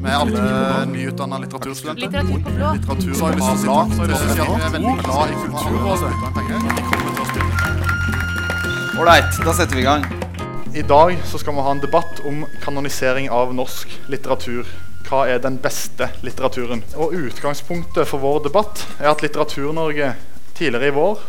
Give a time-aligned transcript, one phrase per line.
[0.00, 2.02] Med alle nyutdanna litteraturstudenter.
[2.06, 2.72] Litteratur på blå.
[2.72, 4.16] Litteratur så har jeg lyst til å si takk dere
[4.64, 6.12] er veldig glad i Kulturrådet.
[7.34, 7.46] Til.
[9.02, 10.02] Ålreit, da setter vi i gang.
[10.72, 14.64] I dag så skal vi ha en debatt om kanonisering av norsk litteratur.
[15.10, 16.80] Hva er den beste litteraturen?
[16.96, 20.14] Og Utgangspunktet for vår debatt er at Litteratur-Norge
[20.56, 21.20] tidligere i vår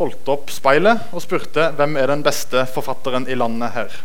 [0.00, 4.00] holdt opp speilet og spurte hvem er den beste forfatteren i landet her.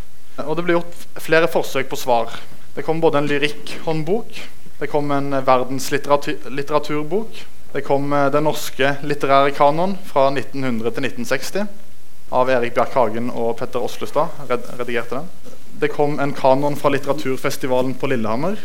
[0.46, 0.94] Og Det ble gjort
[1.26, 2.38] flere forsøk på svar.
[2.76, 4.50] Det kom både en lyrikkhåndbok,
[4.80, 11.68] det kom en verdenslitteraturbok, det kom eh, Den norske litterære kanon fra 1900 til 1960
[12.36, 14.28] av Erik Bjerkhagen og Petter Oslestad.
[14.50, 15.30] Redigerte den.
[15.80, 18.60] Det kom en kanon fra litteraturfestivalen på Lillehammer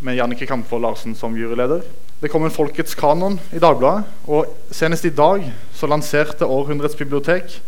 [0.00, 1.84] med Jannike Kampvold Larsen som juryleder.
[2.20, 7.60] Det kom en Folkets kanon i Dagbladet, og senest i dag så lanserte Århundrets bibliotek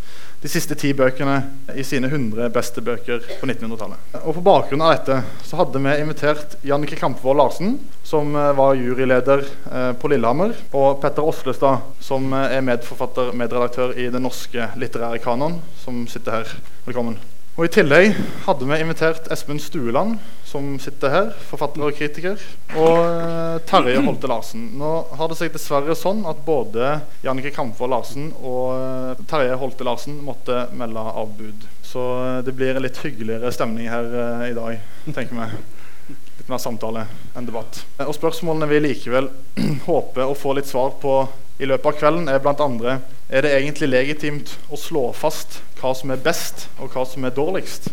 [0.43, 1.37] de siste ti bøkene
[1.79, 4.17] i sine 100 beste bøker på 1900-tallet.
[4.25, 8.75] Og På bakgrunn av dette så hadde vi invitert Jannike Kampvold Larsen, som eh, var
[8.75, 14.73] juryleder eh, på Lillehammer, og Petter Oslestad, som eh, er medforfatter, medredaktør i Den norske
[14.75, 16.57] litterære kanon, som sitter her.
[16.89, 17.21] Velkommen.
[17.53, 18.15] Og I tillegg
[18.47, 20.15] hadde vi invitert Espen Stueland,
[20.49, 22.41] som sitter her, forfatter og kritiker,
[22.73, 24.63] og uh, Terje Holte Larsen.
[24.79, 29.85] Nå har det seg dessverre sånn at både Jannicke Kamfold Larsen og uh, Terje Holte
[29.85, 31.69] Larsen måtte melde avbud.
[31.85, 34.09] Så uh, det blir en litt hyggeligere stemning her
[34.49, 34.81] i dag,
[35.13, 36.17] tenker vi.
[36.39, 37.05] Litt mer samtale
[37.37, 37.83] enn debatt.
[38.01, 39.29] Og spørsmålene vi likevel
[39.91, 41.19] håper å få litt svar på
[41.61, 42.97] i løpet av kvelden, er bl.a.:
[43.33, 47.33] Er det egentlig legitimt å slå fast hva som er best, og hva som er
[47.33, 47.87] dårligst?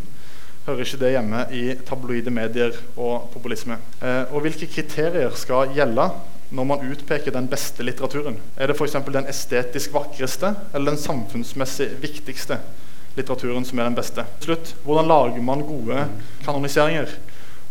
[0.67, 3.79] Hører ikke det hjemme i tabloide medier og populisme?
[4.05, 6.11] Eh, og hvilke kriterier skal gjelde
[6.53, 8.37] når man utpeker den beste litteraturen?
[8.61, 8.99] Er det f.eks.
[9.09, 12.61] den estetisk vakreste eller den samfunnsmessig viktigste
[13.17, 14.27] litteraturen som er den beste?
[14.45, 16.05] Slutt, hvordan lager man gode
[16.45, 17.17] kanoniseringer?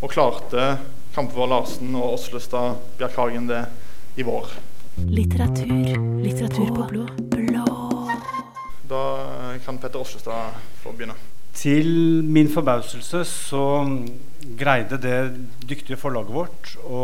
[0.02, 0.72] Og klarte
[1.14, 3.62] Kampevold Larsen og Åslestad Bjerkhagen det
[4.18, 4.58] i vår?
[5.08, 6.22] Litteratur.
[6.24, 7.08] Litteratur på blå.
[7.30, 7.66] Blå.
[8.90, 9.04] Da
[9.66, 11.16] kan Petter Oslestad få begynne.
[11.54, 13.64] Til min forbauselse så
[14.60, 15.20] greide det
[15.70, 17.04] dyktige forlaget vårt å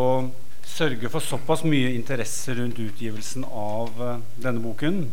[0.66, 5.06] sørge for såpass mye interesse rundt utgivelsen av eh, denne boken,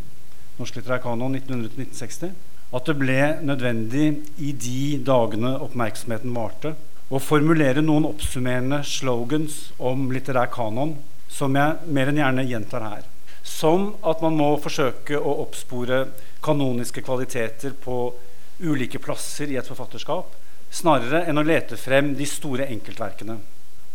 [0.58, 2.32] Norsk litterær kanon 1900-1960,
[2.72, 4.08] at det ble nødvendig
[4.40, 6.74] i de dagene oppmerksomheten varte,
[7.12, 10.96] å formulere noen oppsummerende slogans om litterær kanon
[11.32, 13.08] som jeg mer enn gjerne gjentar her.
[13.42, 16.04] Som at man må forsøke å oppspore
[16.44, 18.04] kanoniske kvaliteter på
[18.62, 20.36] ulike plasser i et forfatterskap,
[20.72, 23.38] snarere enn å lete frem de store enkeltverkene.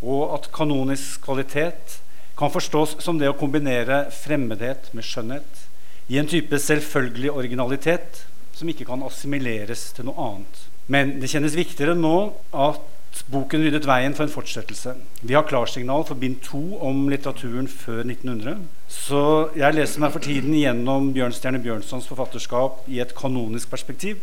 [0.03, 1.99] Og at kanonisk kvalitet
[2.37, 5.63] kan forstås som det å kombinere fremmedhet med skjønnhet
[6.07, 8.21] i en type selvfølgelig originalitet
[8.55, 10.61] som ikke kan assimileres til noe annet.
[10.87, 12.17] Men det kjennes viktigere nå
[12.55, 12.96] at
[13.31, 14.93] boken ryddet veien for en fortsettelse.
[15.21, 18.65] Vi har klarsignal for bind to om litteraturen før 1900.
[18.91, 19.21] Så
[19.57, 24.19] jeg leser meg for tiden gjennom Bjørnstjerne Bjørnsons forfatterskap i et kanonisk perspektiv.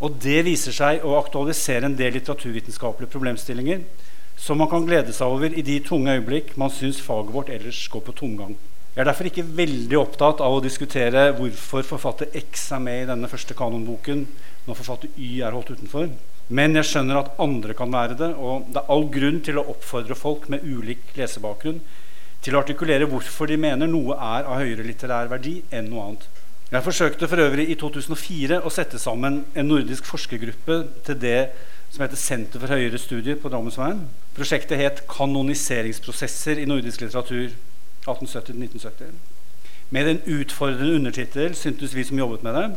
[0.00, 3.84] Og det viser seg å aktualisere en del litteraturvitenskapelige problemstillinger
[4.36, 7.80] som man kan glede seg over i de tunge øyeblikk man syns faget vårt ellers
[7.92, 8.56] går på tomgang.
[8.92, 13.08] Jeg er derfor ikke veldig opptatt av å diskutere hvorfor forfatter X er med i
[13.10, 14.22] denne første kanonboken
[14.66, 16.08] når forfatter Y er holdt utenfor.
[16.48, 19.66] Men jeg skjønner at andre kan være det, og det er all grunn til å
[19.72, 21.80] oppfordre folk med ulik lesebakgrunn
[22.44, 26.26] til å artikulere hvorfor de mener noe er av høyere litterær verdi enn noe annet.
[26.70, 31.40] Jeg forsøkte for øvrig i 2004 å sette sammen en nordisk forskergruppe til det
[31.94, 34.04] som heter Senter for høyere studier på Drammensveien.
[34.34, 37.50] Prosjektet het 'Kanoniseringsprosesser i nordisk litteratur
[38.06, 39.14] 1870-1970'.
[39.90, 42.76] Med en utfordrende undertittel syntes vi som jobbet med det,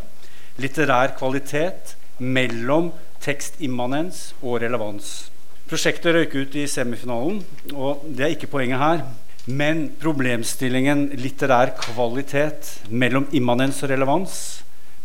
[0.58, 2.92] 'Litterær kvalitet mellom
[3.24, 5.30] tekstimmanens og relevans.
[5.70, 7.44] Prosjektet røyk ut i semifinalen,
[7.74, 9.04] og det er ikke poenget her.
[9.50, 14.36] Men problemstillingen litterær kvalitet mellom immanens og relevans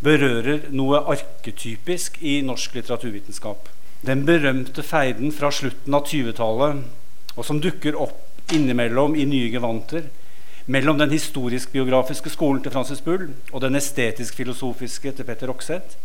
[0.05, 3.71] berører noe arketypisk i norsk litteraturvitenskap.
[4.05, 6.83] Den berømte feiden fra slutten av 20-tallet,
[7.37, 10.11] og som dukker opp innimellom i nye gevanter,
[10.67, 15.97] mellom den historisk-biografiske skolen til Francis Bull og den estetisk-filosofiske til Petter Rokseth,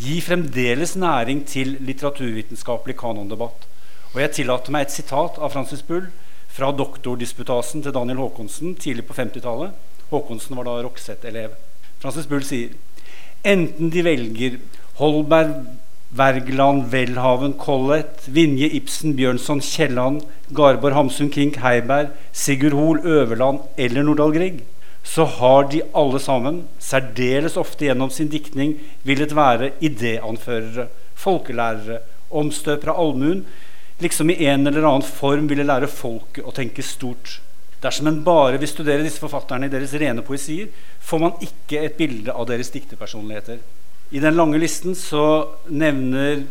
[0.00, 3.66] gir fremdeles næring til litteraturvitenskapelig kanondebatt.
[4.14, 6.08] Og jeg tillater meg et sitat av Francis Bull
[6.54, 9.74] fra doktordisputasen til Daniel Håkonsen tidlig på 50-tallet.
[10.10, 11.54] Håkonsen var da Roxette-elev.
[12.02, 12.74] Francis Bull sier
[13.44, 14.60] enten de velger
[15.00, 15.64] Holberg,
[16.14, 20.22] Wergeland, Welhaven, Collett, Vinje, Ibsen, Bjørnson, Kielland,
[20.54, 24.62] Garborg, Hamsun, Kink, Heiberg, Sigurd Hoel, Øverland eller Nordahl Grieg
[25.04, 30.88] så har de alle sammen, særdeles ofte gjennom sin diktning, villet være idéanførere,
[31.20, 32.00] folkelærere,
[32.34, 33.44] omstøpere av allmuen,
[34.02, 37.38] liksom i en eller annen form ville lære folket å tenke stort.
[37.84, 40.72] Dersom en bare vil studere disse forfatterne i deres rene poesier,
[41.04, 43.60] får man ikke et bilde av deres dikterpersonligheter.
[44.10, 46.46] I den lange listen så nevner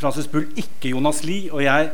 [0.00, 1.92] Francis Bull ikke Jonas Lie, og jeg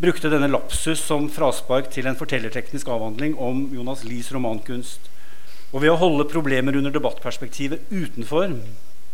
[0.00, 5.10] brukte denne lapsus som fraspark til en fortellerteknisk avhandling om Jonas Lies romankunst.
[5.70, 8.56] Og ved å holde problemer under debattperspektivet utenfor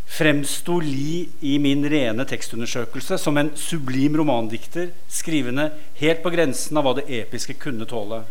[0.07, 5.71] fremsto Lie i min rene tekstundersøkelse som en sublim romandikter, skrivende
[6.01, 8.23] helt på grensen av hva det episke kunne tåle.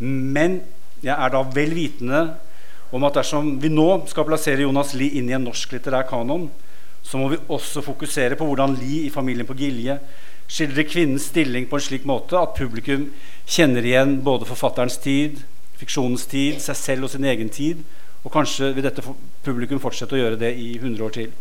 [0.00, 0.62] Men
[1.04, 2.22] jeg er da vel vitende
[2.94, 6.48] om at dersom vi nå skal plassere Jonas Lie inn i en norsk litterær kanon,
[7.06, 10.00] så må vi også fokusere på hvordan Lie i familien på Gilje
[10.50, 13.08] skildrer kvinnens stilling på en slik måte at publikum
[13.50, 15.42] kjenner igjen både forfatterens tid,
[15.80, 17.82] fiksjonens tid, seg selv og sin egen tid.
[18.24, 19.04] Og kanskje vil dette
[19.46, 21.34] publikum fortsette å gjøre det i 100 år til.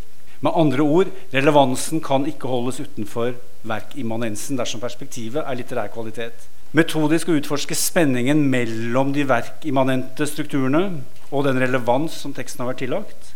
[0.45, 7.29] Med andre ord, relevansen kan ikke holdes utenfor verkimmanensen dersom perspektivet er litterær kvalitet metodisk
[7.29, 10.99] å utforske spenningen mellom de verkimmanente strukturene
[11.31, 13.29] og den relevans som teksten har vært tillagt,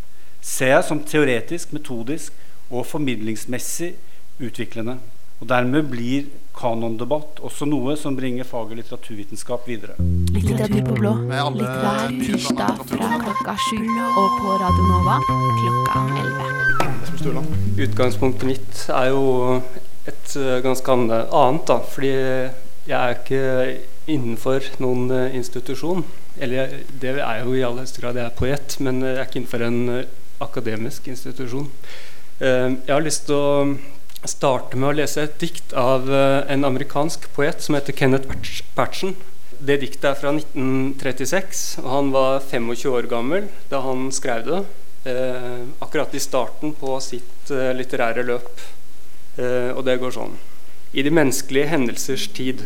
[0.44, 2.36] ser jeg som teoretisk, metodisk
[2.69, 3.94] og formidlingsmessig
[4.44, 4.98] utviklende.
[5.40, 6.28] Og Dermed blir
[6.60, 9.96] kanondebatt også noe som bringer faget litteraturvitenskap videre.
[10.36, 11.14] Litteratur på blå.
[11.30, 16.50] Hver tirsdag fra klokka sju og på Radio Nova klokka elleve.
[17.80, 19.60] Utgangspunktet mitt er jo
[20.10, 21.80] et eh, ganske annet, da.
[21.94, 22.12] Fordi
[22.90, 23.44] jeg er ikke
[24.10, 26.04] innenfor noen uh, institusjon.
[26.42, 28.18] Eller det er jo i aller høyeste grad.
[28.18, 29.80] Jeg er poet, men jeg er ikke innenfor en
[30.44, 31.68] akademisk institusjon.
[32.40, 33.48] Jeg har lyst til å
[34.27, 38.27] starte med å lese et dikt av en amerikansk poet som heter Kenneth
[38.75, 39.16] Patchen.
[39.60, 44.62] Det diktet er fra 1936, og han var 25 år gammel da han skrev det.
[45.80, 48.51] akkurat i starten på sitt litterære løp.
[49.39, 50.36] og det går sånn
[50.94, 52.63] i de menneskelige hendelsers tid.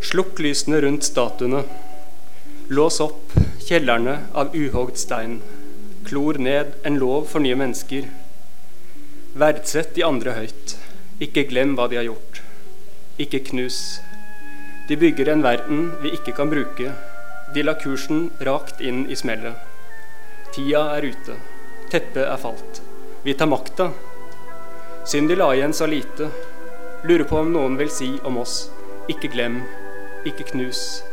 [0.00, 1.64] Slukk lysene rundt statuene.
[2.72, 3.34] Lås opp
[3.66, 5.40] kjellerne av uhogd stein.
[6.06, 8.08] Klor ned en lov for nye mennesker.
[9.38, 10.72] Verdsett de andre høyt.
[11.22, 12.40] Ikke glem hva de har gjort.
[13.22, 14.00] Ikke knus.
[14.88, 16.90] De bygger en verden vi ikke kan bruke.
[17.54, 19.54] De la kursen rakt inn i smellet.
[20.50, 21.36] Tida er ute.
[21.92, 22.82] Teppet er falt.
[23.22, 23.92] Vi tar makta.
[25.06, 26.32] Synd de la igjen så lite.
[27.06, 28.64] Lurer på om noen vil si om oss
[29.10, 29.62] ikke glem,
[30.26, 31.04] ikke knus.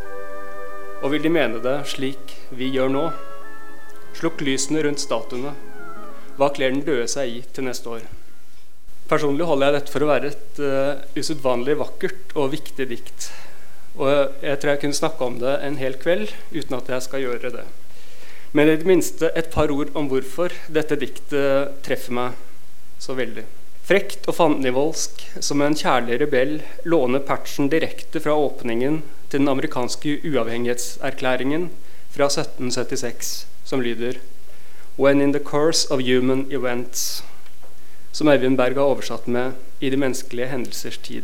[1.03, 3.05] Og vil de mene det slik vi gjør nå?
[4.17, 5.53] Slukk lysene rundt statuene.
[6.37, 8.05] Hva kler den døde seg i til neste år?
[9.09, 13.29] Personlig holder jeg dette for å være et uh, usedvanlig vakkert og viktig dikt.
[13.97, 14.09] Og
[14.45, 17.53] jeg tror jeg kunne snakke om det en hel kveld uten at jeg skal gjøre
[17.55, 17.65] det.
[18.53, 22.37] Men i det minste et par ord om hvorfor dette diktet treffer meg
[23.01, 23.47] så veldig.
[23.87, 29.01] Frekt og fandenivoldsk som en kjærlig rebell låner Patchen direkte fra åpningen
[29.31, 31.69] til den amerikanske uavhengighetserklæringen
[32.13, 34.19] fra 1776, som lyder
[34.97, 37.23] When in the course of human events,
[38.11, 41.23] som Eivind Berg har oversatt med I de menneskelige hendelsers tid.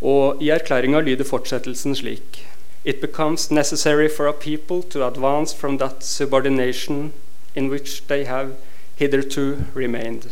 [0.00, 2.46] Og i erklæringa lyder fortsettelsen slik
[2.84, 7.12] It becomes necessary for a people to advance from that subordination
[7.56, 8.54] in which they have
[8.96, 10.22] hitherto remained.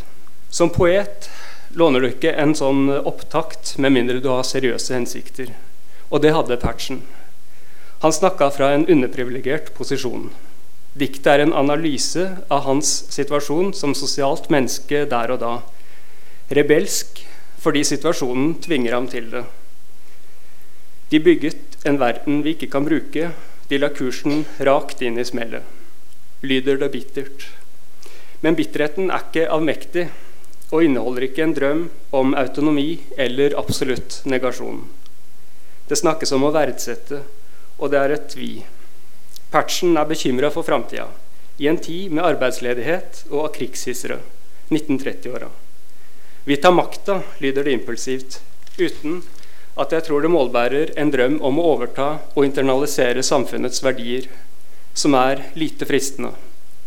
[0.51, 1.31] Som poet
[1.71, 5.51] låner du ikke en sånn opptakt med mindre du har seriøse hensikter.
[6.11, 7.03] Og det hadde Patchen.
[8.07, 10.31] Han snakka fra en underprivilegert posisjon.
[10.95, 12.23] Diktet er en analyse
[12.55, 15.55] av hans situasjon som sosialt menneske der og da.
[16.55, 17.25] Rebelsk
[17.65, 19.43] fordi situasjonen tvinger ham til det.
[21.11, 23.33] De bygget en verden vi ikke kan bruke.
[23.71, 25.65] De la kursen rakt inn i smellet.
[26.45, 27.49] Lyder det bittert.
[28.45, 30.09] Men bitterheten er ikke avmektig
[30.71, 31.83] og inneholder ikke en drøm
[32.15, 34.83] om autonomi eller absolutt negasjon.
[35.89, 37.21] Det snakkes om å verdsette,
[37.79, 38.53] og det er et vi.
[39.55, 41.05] Patchen er bekymra for framtida,
[41.63, 44.17] i en tid med arbeidsledighet og av krigshissere,
[44.67, 45.47] 1930-åra.
[46.45, 48.41] Vi tar makta, lyder det impulsivt,
[48.81, 49.21] uten
[49.79, 54.27] at jeg tror det målbærer en drøm om å overta og internalisere samfunnets verdier,
[54.91, 56.33] som er lite fristende.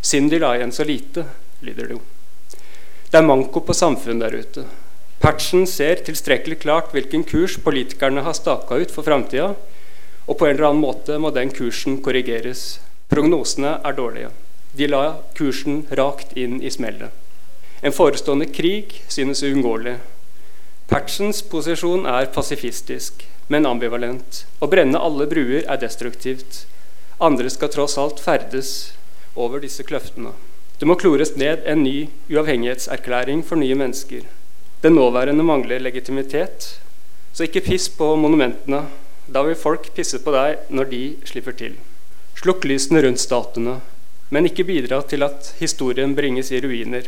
[0.03, 1.23] Cindy la igjen så lite,
[1.63, 2.01] lyder det jo.
[3.07, 4.67] Det er manko på samfunnet der ute.
[5.23, 9.53] Patchen ser tilstrekkelig klart hvilken kurs politikerne har staka ut for framtida,
[10.27, 12.81] og på en eller annen måte må den kursen korrigeres.
[13.07, 14.33] Prognosene er dårlige.
[14.77, 15.03] De la
[15.37, 17.09] kursen rakt inn i smellet.
[17.81, 19.95] En forestående krig synes uunngåelig.
[20.91, 24.43] Patchens posisjon er pasifistisk, men ambivalent.
[24.59, 26.65] Å brenne alle bruer er destruktivt.
[27.23, 28.73] Andre skal tross alt ferdes
[29.35, 30.33] over disse kløftene.
[30.77, 34.27] Det må klores ned en ny uavhengighetserklæring for nye mennesker.
[34.83, 36.75] Den nåværende mangler legitimitet.
[37.33, 38.83] Så ikke piss på monumentene.
[39.27, 41.75] Da vil folk pisse på deg når de slipper til.
[42.39, 43.79] Slukk lysene rundt statuene,
[44.31, 47.07] men ikke bidra til at historien bringes i ruiner.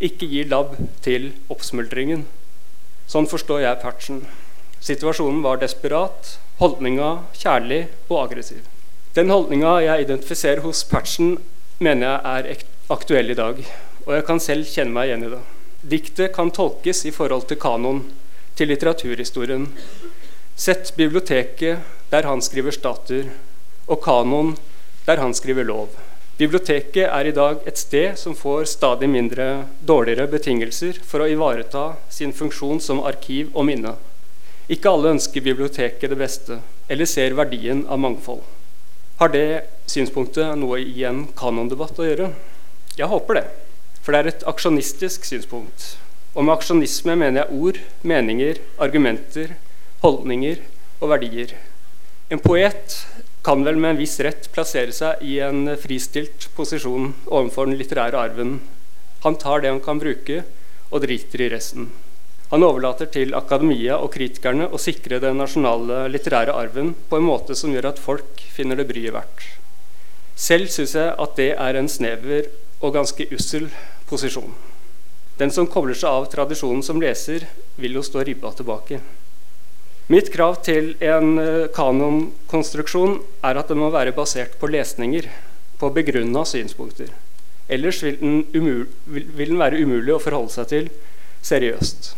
[0.00, 2.24] Ikke gi labb til oppsmuldringen.
[3.08, 4.22] Sånn forstår jeg patchen.
[4.84, 8.62] Situasjonen var desperat, holdninga kjærlig og aggressiv.
[9.16, 11.38] Den holdninga jeg identifiserer hos patchen,
[11.82, 13.60] mener jeg er aktuell i dag,
[14.06, 15.42] og jeg kan selv kjenne meg igjen i det.
[15.88, 18.04] Diktet kan tolkes i forhold til kanon,
[18.58, 19.68] til litteraturhistorien.
[20.58, 21.78] Sett biblioteket
[22.10, 23.28] der han skriver stater,
[23.86, 24.56] og kanon
[25.06, 25.92] der han skriver lov.
[26.38, 29.46] Biblioteket er i dag et sted som får stadig mindre
[29.86, 33.92] dårligere betingelser for å ivareta sin funksjon som arkiv og minne.
[34.66, 36.58] Ikke alle ønsker biblioteket det beste,
[36.90, 38.42] eller ser verdien av mangfold.
[39.22, 42.32] Har det synspunktet noe i en kanondebatt å gjøre?
[42.98, 43.46] Jeg håper det.
[44.02, 45.94] For det er et aksjonistisk synspunkt.
[46.34, 49.54] Og med aksjonisme mener jeg ord, meninger, argumenter,
[50.02, 50.60] holdninger
[51.00, 51.54] og verdier.
[52.30, 52.98] En poet
[53.46, 58.18] kan vel med en viss rett plassere seg i en fristilt posisjon overfor den litterære
[58.28, 58.58] arven.
[59.24, 60.42] Han tar det han kan bruke,
[60.88, 61.90] og driter i resten.
[62.48, 67.56] Han overlater til akademia og kritikerne å sikre den nasjonale litterære arven på en måte
[67.58, 69.44] som gjør at folk finner det bryet verdt.
[70.38, 72.48] Selv syns jeg at det er en snever
[72.80, 73.68] og ganske ussel
[74.08, 74.54] posisjon.
[75.38, 77.44] Den som kobler seg av tradisjonen som leser,
[77.76, 79.02] vil jo stå ribba tilbake.
[80.08, 85.26] Mitt krav til en eh, kanonkonstruksjon er at den må være basert på lesninger,
[85.78, 87.10] på begrunna synspunkter.
[87.68, 88.38] Ellers vil den,
[89.04, 90.88] vil den være umulig å forholde seg til
[91.44, 92.14] seriøst.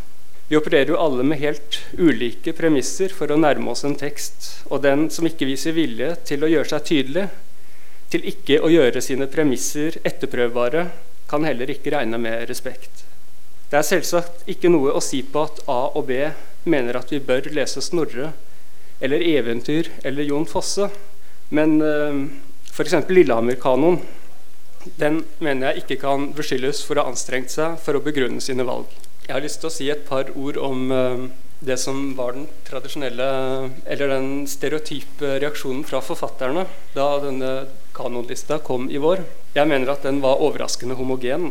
[0.50, 4.84] Vi opererer jo alle med helt ulike premisser for å nærme oss en tekst, og
[4.86, 7.26] den som ikke viser vilje til å gjøre seg tydelig,
[8.10, 10.86] til ikke å gjøre sine premisser etterprøvbare,
[11.30, 13.04] kan heller ikke regne med respekt.
[13.70, 16.22] Det er selvsagt ikke noe å si på at A og B
[16.64, 18.32] mener at vi bør lese Snorre
[19.00, 20.90] eller eventyr eller Jon Fosse,
[21.50, 22.24] men uh,
[22.70, 22.96] f.eks.
[23.08, 24.00] Lillehammer-kanon
[25.00, 28.64] den mener jeg ikke kan beskyldes for å ha anstrengt seg for å begrunne sine
[28.64, 28.88] valg.
[29.26, 31.26] Jeg har lyst til å si et par ord om uh,
[31.60, 33.26] det som var den tradisjonelle,
[33.84, 36.64] eller den stereotype reaksjonen fra forfatterne
[36.94, 37.50] da denne
[37.96, 39.26] kanonlista kom i vår.
[39.56, 41.50] Jeg mener at den var overraskende homogen.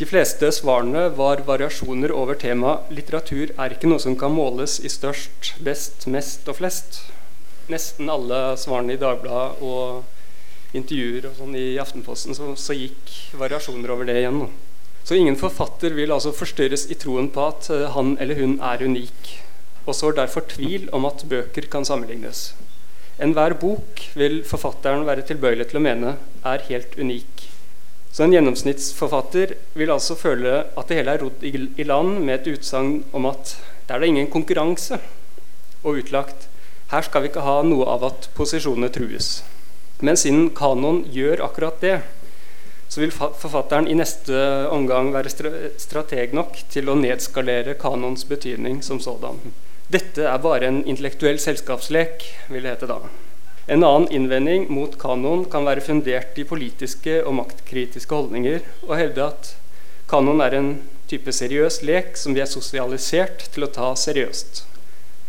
[0.00, 4.88] De fleste svarene var variasjoner over temaet 'litteratur er ikke noe som kan måles i
[4.88, 7.02] størst, best, mest og flest'.
[7.68, 13.92] Nesten alle svarene i Dagbladet og intervjuer og sånn i Aftenposten så, så gikk variasjoner
[13.92, 14.40] over det igjen.
[15.04, 18.80] Så ingen forfatter vil altså forstyrres i troen på at eh, han eller hun er
[18.80, 19.34] unik,
[19.84, 22.54] og sår derfor tvil om at bøker kan sammenlignes.
[23.20, 27.39] Enhver bok vil forfatteren være tilbøyelig til å mene er helt unik.
[28.10, 32.56] Så en gjennomsnittsforfatter vil altså føle at det hele er rodd i land med et
[32.56, 33.54] utsagn om at
[33.86, 34.98] det er det ingen konkurranse,
[35.82, 36.48] og utlagt
[36.90, 39.44] her skal vi ikke ha noe av at posisjonene trues.
[40.02, 42.00] Men siden kanon gjør akkurat det,
[42.90, 44.34] så vil forfatteren i neste
[44.74, 45.30] omgang være
[45.78, 49.38] strateg nok til å nedskalere kanons betydning som sådan.
[49.90, 52.98] Dette er bare en intellektuell selskapslek, vil det hete da.
[53.70, 59.28] En annen innvending mot kanon kan være fundert i politiske og maktkritiske holdninger, og hevde
[59.28, 59.50] at
[60.10, 60.70] kanon er en
[61.10, 64.64] type seriøs lek som vi er sosialisert til å ta seriøst.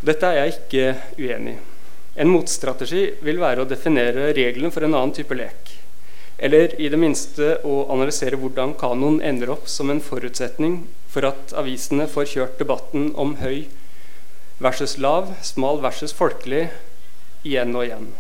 [0.02, 0.88] Dette er jeg ikke
[1.20, 1.60] uenig i.
[2.22, 5.76] En motstrategi vil være å definere reglene for en annen type lek.
[6.42, 10.82] Eller i det minste å analysere hvordan kanoen ender opp som en forutsetning
[11.14, 13.70] for at avisene får kjørt debatten om høy
[14.58, 16.72] versus lav, smal versus folkelig
[17.46, 18.12] igjen og igjen.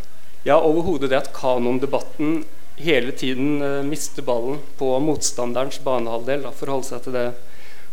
[0.44, 2.44] Ja, overhodet det at kanondebatten
[2.82, 7.28] hele tiden uh, mister ballen på motstanderens banehalvdel, for å holde seg til det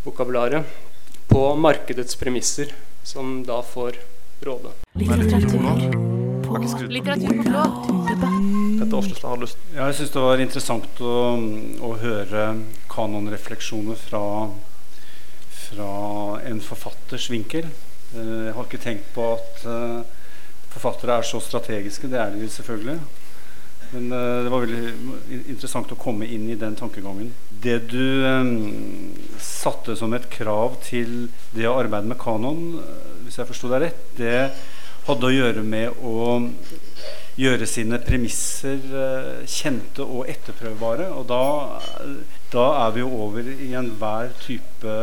[0.07, 0.65] vokabularet,
[1.29, 2.73] på markedets premisser,
[3.05, 4.01] som da får
[4.49, 4.73] råde.
[4.97, 5.45] Litteratur
[6.49, 7.67] på Litteratur på blå.
[8.79, 11.17] Petter Oslestad har lyst Ja, jeg syns det var interessant å,
[11.85, 12.45] å høre
[12.89, 14.23] kanonrefleksjoner fra,
[15.69, 15.93] fra
[16.49, 17.69] en forfatters vinkel.
[18.17, 20.01] Eh, jeg har ikke tenkt på at uh,
[20.73, 22.11] forfattere er så strategiske.
[22.11, 22.99] Det er de selvfølgelig.
[23.93, 27.31] Men uh, det var veldig interessant å komme inn i den tankegangen.
[27.63, 28.51] Det du um,
[29.41, 32.77] satte som et krav til det å arbeide med kanon,
[33.25, 34.43] hvis jeg forsto deg rett, det
[35.09, 36.37] hadde å gjøre med å
[37.39, 38.83] gjøre sine premisser
[39.49, 41.07] kjente og etterprøvbare.
[41.15, 41.45] Og da,
[42.53, 44.97] da, er vi jo over i enhver type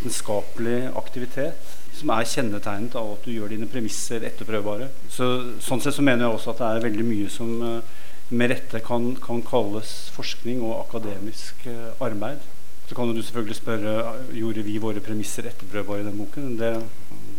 [0.00, 1.71] vitenskapelig aktivitet
[2.02, 4.88] som er kjennetegnet av at du gjør dine premisser etterprøvbare.
[5.12, 5.28] Så,
[5.62, 8.00] sånn sett så mener jeg også at det er veldig mye som uh,
[8.32, 12.42] med rette kan, kan, kalles forskning og akademisk uh, arbeid.
[12.88, 13.92] Så kan du selvfølgelig spørre
[14.34, 16.56] gjorde vi våre premisser etterprøvbare i den boken.
[16.58, 16.72] Det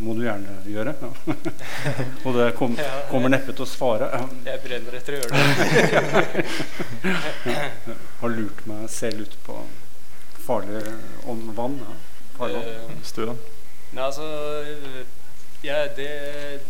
[0.03, 0.95] må du gjerne gjøre.
[1.01, 1.09] Ja.
[2.25, 2.77] og det kom,
[3.11, 4.07] kommer neppe til å svare.
[4.47, 6.47] Jeg brenner etter å gjøre det.
[8.23, 9.59] Har lurt meg selv ut på
[10.47, 10.87] farlig
[11.29, 11.77] om vann.
[11.83, 11.99] Ja.
[12.39, 13.43] Farvann.
[13.93, 14.25] Nei, altså
[15.61, 16.09] ja, det,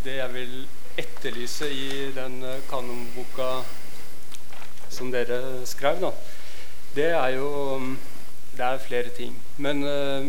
[0.04, 0.56] det, jeg vil
[1.00, 3.62] etterlyse i den kanonboka
[4.92, 6.12] som dere skrev, da,
[6.98, 7.48] det er jo
[8.54, 9.34] Det er flere ting.
[9.58, 10.28] Men uh,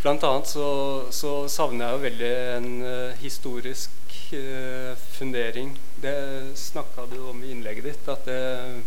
[0.00, 0.68] blant annet så,
[1.12, 3.90] så, savner jeg jo veldig en uh, historisk
[4.32, 5.74] uh, fundering.
[6.00, 6.16] Det
[6.56, 8.80] snakka du om i innlegget ditt, at det,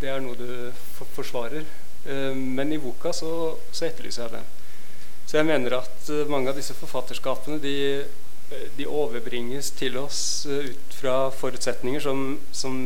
[0.00, 1.66] det er noe du for forsvarer.
[2.34, 4.61] men i boka så, så etterlyser jeg det.
[5.32, 7.76] Så jeg mener at uh, mange av disse forfatterskapene de,
[8.52, 12.82] uh, de overbringes til oss uh, ut fra forutsetninger som, som,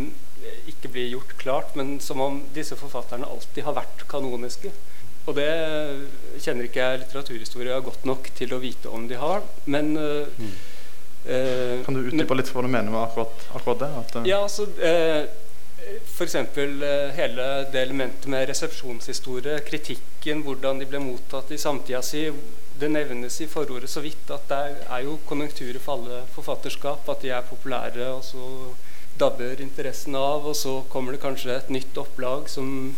[0.71, 4.71] ikke blir gjort klart, men som om disse forfatterne alltid har vært kanoniske.
[5.27, 5.49] Og det
[6.45, 9.43] kjenner ikke jeg litteraturhistoria godt nok til å vite om de har.
[9.67, 10.53] Men mm.
[11.83, 13.91] Kan du utdype litt hva du mener med akkurat, akkurat det?
[14.05, 14.69] At, ja, altså
[16.05, 16.39] F.eks.
[16.55, 19.59] Uh, hele det elementet med resepsjonshistorie,
[20.27, 22.33] kritikken, hvordan de ble mottatt i samtida si.
[22.79, 27.09] Det nevnes i forordet så vidt at det er jo konjunkturer for alle forfatterskap.
[27.09, 28.75] At de er populære, og så
[29.19, 30.47] dabber interessen av.
[30.47, 32.97] Og så kommer det kanskje et nytt opplag som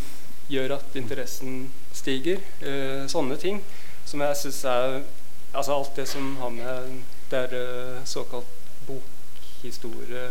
[0.48, 2.40] gjør at interessen stiger.
[2.64, 3.62] Eh, sånne ting
[4.06, 5.02] som jeg syns er
[5.48, 6.98] Altså alt det som har med
[7.30, 8.50] det er uh, såkalt
[8.84, 10.26] bokhistorie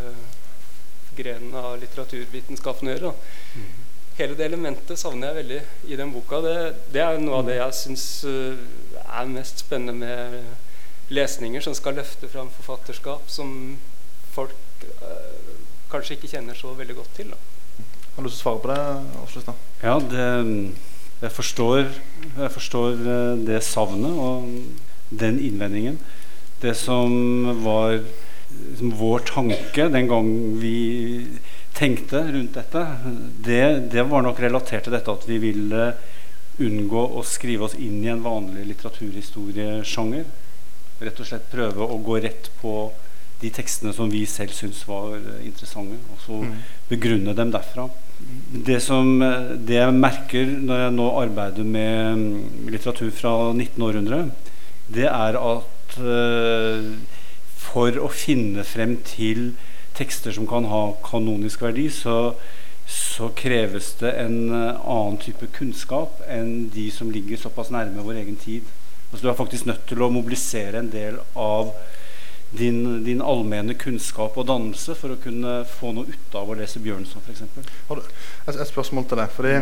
[1.18, 3.12] grenen av litteraturvitenskapen å gjøre.
[3.16, 3.47] Mm.
[4.18, 5.60] Hele det elementet savner jeg veldig
[5.94, 6.42] i den boka.
[6.42, 6.56] Det,
[6.94, 8.58] det er noe av det jeg syns uh,
[9.06, 10.40] er mest spennende med
[11.14, 13.78] lesninger som skal løfte fram forfatterskap som
[14.36, 15.38] folk øh,
[15.92, 17.32] kanskje ikke kjenner så veldig godt til.
[17.32, 17.38] Da.
[18.16, 18.82] Har du lyst til å svare på det,
[19.22, 19.62] Avslutning?
[19.84, 20.28] Ja, det,
[21.22, 21.80] jeg, forstår,
[22.26, 24.52] jeg forstår eh, det savnet og
[25.24, 26.00] den innvendingen.
[26.62, 27.14] Det som
[27.64, 30.32] var liksom, vår tanke den gang
[30.62, 30.78] vi
[31.78, 32.84] tenkte rundt dette,
[33.46, 33.64] det,
[33.94, 35.92] det, var nok relatert til dette at vi ville
[36.64, 40.26] unngå å skrive oss inn i en vanlig litteraturhistoriesjanger.
[40.98, 42.74] Rett og slett prøve å gå rett på
[43.38, 45.14] de tekstene som vi selv syns var
[45.46, 46.56] interessante, og så mm.
[46.90, 47.86] begrunne dem derfra.
[48.50, 54.24] Det, som, det jeg merker når jeg nå arbeider med litteratur fra 1900-århundre,
[54.90, 56.90] det er at uh,
[57.68, 59.52] for å finne frem til
[59.98, 62.34] tekster som kan ha kanonisk verdi, så,
[62.88, 68.22] så kreves det en eh, annen type kunnskap enn de som ligger såpass nærme vår
[68.24, 68.68] egen tid.
[69.12, 71.74] Altså, du er faktisk nødt til å mobilisere en del av
[72.52, 76.80] din, din allmenne kunnskap og dannelse for å kunne få noe ut av å lese
[76.84, 77.44] Bjørnson, f.eks.
[77.44, 78.12] Et,
[78.54, 79.34] et spørsmål til deg.
[79.36, 79.56] fordi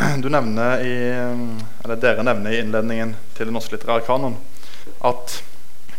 [0.22, 0.94] du nevner i,
[1.84, 4.38] eller Dere nevner i innledningen til Den norske litterære kanon
[5.04, 5.40] at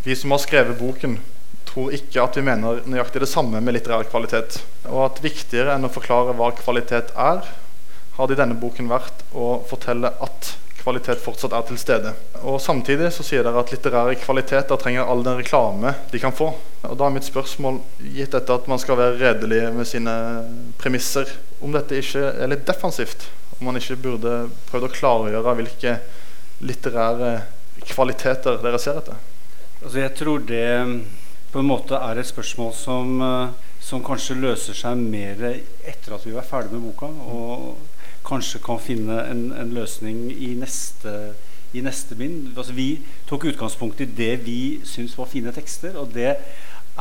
[0.04, 1.20] vi som har skrevet boken,
[1.72, 4.60] tror ikke at vi mener nøyaktig det samme med litterær kvalitet.
[4.90, 7.46] Og at viktigere enn å forklare hva kvalitet er,
[8.18, 12.12] har det i denne boken vært å fortelle at kvalitet fortsatt er til stede.
[12.42, 16.52] Og Samtidig så sier dere at litterære kvaliteter trenger all den reklame de kan få.
[16.90, 20.16] Og Da er mitt spørsmål, gitt dette at man skal være redelig med sine
[20.82, 21.30] premisser,
[21.62, 23.30] om dette ikke er litt defensivt?
[23.60, 24.36] Om man ikke burde
[24.72, 25.98] prøvd å klargjøre hvilke
[26.66, 27.34] litterære
[27.94, 29.22] kvaliteter dere ser etter?
[29.82, 30.66] Altså jeg tror det
[31.52, 35.42] på en måte er et spørsmål som, eh, som kanskje løser seg mer
[35.88, 37.78] etter at vi var ferdig med boka, og
[38.28, 41.34] kanskje kan finne en, en løsning i neste,
[41.74, 42.54] i neste bind.
[42.56, 46.38] Altså, vi tok utgangspunkt i det vi syns var fine tekster, og det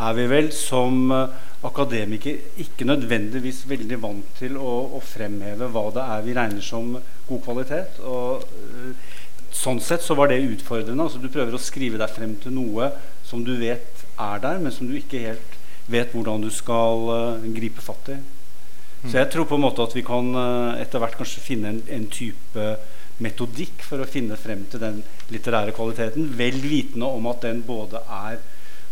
[0.01, 5.83] er vi vel som akademikere akademiker ikke nødvendigvis veldig vant til å, å fremheve hva
[5.93, 6.95] det er vi regner som
[7.29, 8.01] god kvalitet.
[8.01, 9.11] og uh,
[9.51, 11.03] Sånn sett så var det utfordrende.
[11.03, 12.93] altså Du prøver å skrive deg frem til noe
[13.27, 13.90] som du vet
[14.21, 15.57] er der, men som du ikke helt
[15.91, 18.21] vet hvordan du skal uh, gripe fatt i.
[19.01, 21.83] Så jeg tror på en måte at vi kan uh, etter hvert kanskje finne en,
[21.89, 22.67] en, type
[23.21, 25.01] metodikk for å finne frem til den
[25.33, 28.41] litterære kvaliteten, vel vitende om at den både er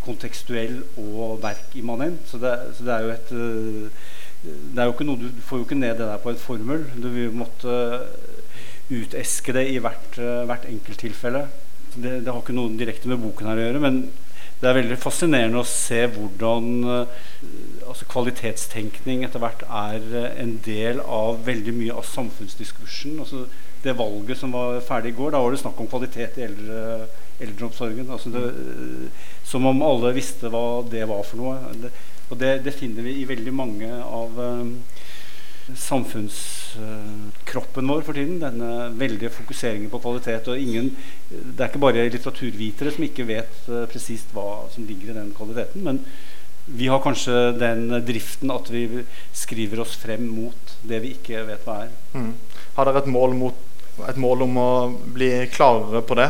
[0.04, 2.24] kontekstuell og verkimmanent.
[2.28, 4.06] Så det, så det er jo et uh,
[4.48, 6.84] det er jo ikke noe, Du får jo ikke ned det der på en formel.
[6.94, 7.72] Du vil måtte
[8.88, 10.14] uteske det i hvert,
[10.46, 11.42] hvert enkelttilfelle.
[11.96, 13.82] Det, det har ikke noe direkte med boken her å gjøre.
[13.82, 13.98] men
[14.58, 17.18] det er veldig fascinerende å se hvordan uh,
[17.86, 23.20] altså kvalitetstenkning etter hvert er uh, en del av veldig mye av samfunnsdiskursen.
[23.22, 23.44] Altså
[23.84, 27.06] det valget som var ferdig i går, da var det snakk om kvalitet i eldre,
[27.38, 28.10] eldreomsorgen.
[28.10, 31.92] Altså det, uh, som om alle visste hva det var for noe.
[32.28, 34.42] Og det, det, finner vi i veldig mange av
[35.76, 38.40] samfunnskroppen vår for tiden.
[38.42, 40.48] Denne veldige fokuseringen på kvalitet.
[40.48, 40.96] og ingen,
[41.28, 45.35] Det er ikke bare litteraturvitere som ikke vet uh, presist hva som ligger i den
[45.37, 45.85] kvaliteten.
[45.85, 46.04] men
[46.68, 49.00] vi har kanskje den driften at vi
[49.33, 51.90] skriver oss frem mot det vi ikke vet hva er.
[52.12, 52.35] Mm.
[52.76, 53.54] Har dere et mål, mot,
[54.04, 56.28] et mål om å bli klarere på det?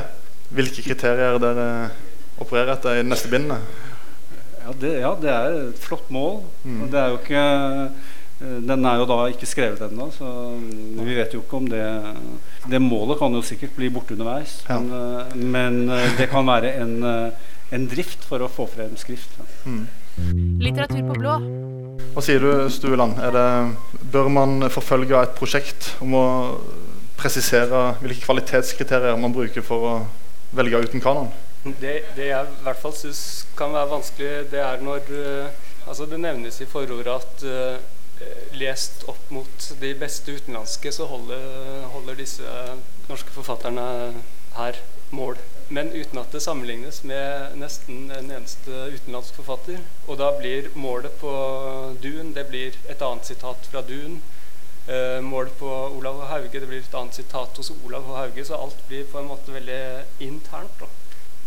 [0.55, 1.91] Hvilke kriterier dere
[2.39, 3.59] opererer etter i neste bindene?
[4.63, 6.45] Ja det, ja, det, er et flott mål.
[6.63, 6.87] Mm.
[6.93, 7.91] Det er jo ikke Eh,
[8.39, 11.87] den er jo da ikke skrevet ennå, så vi vet jo ikke om det
[12.71, 14.79] Det målet kan jo sikkert bli borte underveis, ja.
[14.79, 17.33] men, eh, men, eh, det kan være en,
[17.73, 19.35] en, drift for å få frem skrift.
[19.39, 19.47] Ja.
[19.65, 19.87] Mm.
[20.61, 21.35] Litteratur på blå.
[22.15, 23.19] Hva sier du, Stueland?
[24.13, 26.27] bør man forfølge et prosjekt om å
[27.19, 29.95] presisere hvilke kvalitetskriterier man bruker for å
[30.55, 31.31] velge ut en kanon?
[31.65, 33.23] Det, det jeg i hvert fall syns
[33.59, 35.11] kan være vanskelig, det er når
[35.89, 37.98] altså Det nevnes i forordet at Eh,
[38.59, 42.55] lest opp mot de beste utenlandske, så holder, holder, disse
[43.09, 43.85] norske forfatterne
[44.57, 45.39] her mål.
[45.69, 49.83] Men uten at det sammenlignes med nesten en eneste utenlandsk forfatter.
[50.09, 51.33] Og da blir målet på
[52.03, 54.21] Dun det blir et annet sitat fra Dun.
[54.89, 58.45] Eh, målet på Olav og Hauge det blir et annet sitat hos Olav og Hauge.
[58.49, 59.83] Så alt blir på en måte veldig
[60.25, 60.81] internt.
[60.81, 60.89] Da.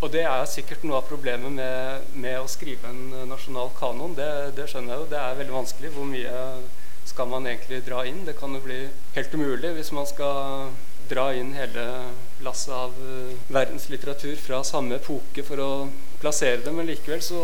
[0.01, 4.15] Og det er sikkert noe av problemet med, med å skrive en nasjonal kanon.
[4.17, 5.09] Det, det, skjønner jeg jo.
[5.11, 5.91] Det er veldig vanskelig.
[5.93, 6.37] Hvor mye
[7.11, 8.23] skal man egentlig dra inn?
[8.25, 8.79] Det kan jo bli
[9.13, 10.71] helt umulig hvis man skal
[11.11, 11.85] dra inn hele
[12.41, 15.71] lasset av uh, verdenslitteratur fra samme epoke for å
[16.23, 16.73] plassere det.
[16.73, 17.43] Men likevel så,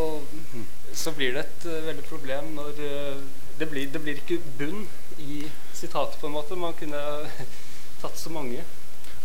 [0.98, 4.88] så blir det et uh, veldig problem når det, blir, det blir ikke bunn
[5.22, 5.44] i
[5.78, 6.58] sitatet, på en måte.
[6.58, 7.06] Man kunne
[8.02, 8.66] tatt så mange.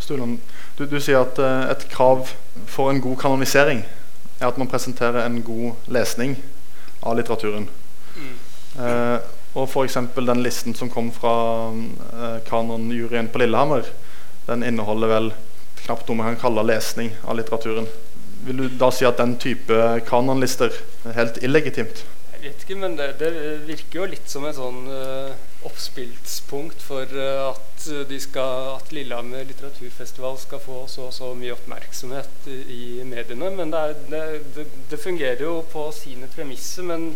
[0.02, 0.40] Stuland,
[0.78, 2.26] du, du, sier at uh, et krav
[2.66, 3.84] for en god kanonisering
[4.40, 6.34] er at man presenterer en god lesning
[7.02, 7.68] av litteraturen.
[8.16, 8.34] Mm.
[8.78, 9.18] Uh,
[9.54, 9.98] og f.eks.
[10.16, 11.34] den listen som kom fra
[11.70, 13.86] uh, kanonjuryen på Lillehammer,
[14.48, 15.30] den inneholder vel
[15.84, 17.86] knapt noe man kan kalle lesning av litteraturen.
[18.46, 20.74] Vil du da si at den type kanonlister
[21.06, 22.02] er helt illegitimt?
[22.32, 23.30] Jeg vet ikke, men det, det
[23.68, 27.86] virker jo litt som en sånn uh, oppspillspunkt for uh, at,
[28.22, 33.50] skal, at, Lillehammer litteraturfestival skal få så og så mye oppmerksomhet i mediene.
[33.56, 36.86] Men det, er, det, det fungerer jo på sine premisser.
[36.86, 37.12] Men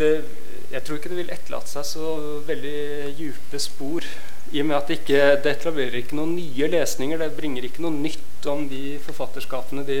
[0.00, 2.12] jeg tror ikke det vil etterlate seg så
[2.46, 4.06] veldig dype spor.
[4.50, 7.20] I og med at det ikke det etablerer ikke noen nye lesninger.
[7.20, 9.98] Det bringer ikke noe nytt om de forfatterskapene de,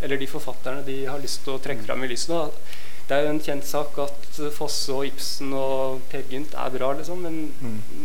[0.00, 2.60] eller de forfatterne de har lyst til å trekke fram i lyset.
[3.10, 6.92] Det er jo en kjent sak at Fosse og Ibsen og Per Gynt er bra,
[6.94, 8.04] liksom, men mm.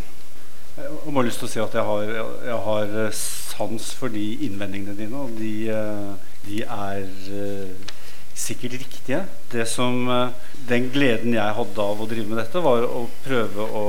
[0.75, 2.09] Jeg ha lyst til å si at jeg har,
[2.49, 7.93] jeg har eh, sans for de innvendingene dine, og de, eh, de er uh,
[8.35, 9.21] sikkert riktige.
[9.71, 10.33] Som, uh,
[10.67, 13.85] den gleden jeg hadde av å drive med dette, var å prøve å,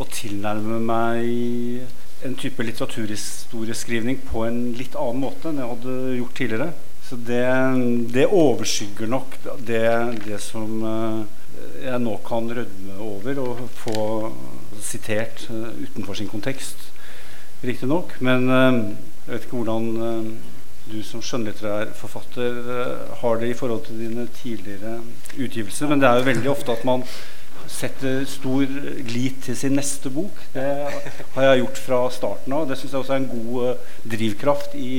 [0.00, 6.40] å tilnærme meg en type litteraturhistorieskrivning på en litt annen måte enn jeg hadde gjort
[6.40, 6.72] tidligere.
[7.10, 7.42] Så det,
[8.14, 9.32] det overskygger nok
[9.66, 9.82] det,
[10.22, 11.24] det som uh,
[11.82, 14.04] jeg nå kan rødme over og få
[14.78, 16.86] sitert uh, utenfor sin kontekst,
[17.66, 18.14] riktignok.
[18.22, 18.78] Men uh,
[19.26, 20.38] jeg vet ikke hvordan
[20.86, 22.62] du som skjønnlitterær forfatter
[23.24, 25.00] har det i forhold til dine tidligere
[25.34, 25.90] utgivelser.
[25.90, 27.02] Men det er jo veldig ofte at man
[27.70, 28.70] setter stor
[29.10, 30.38] lit til sin neste bok.
[30.54, 30.62] Det
[31.34, 32.70] har jeg gjort fra starten av.
[32.70, 34.92] Det syns jeg også er en god drivkraft i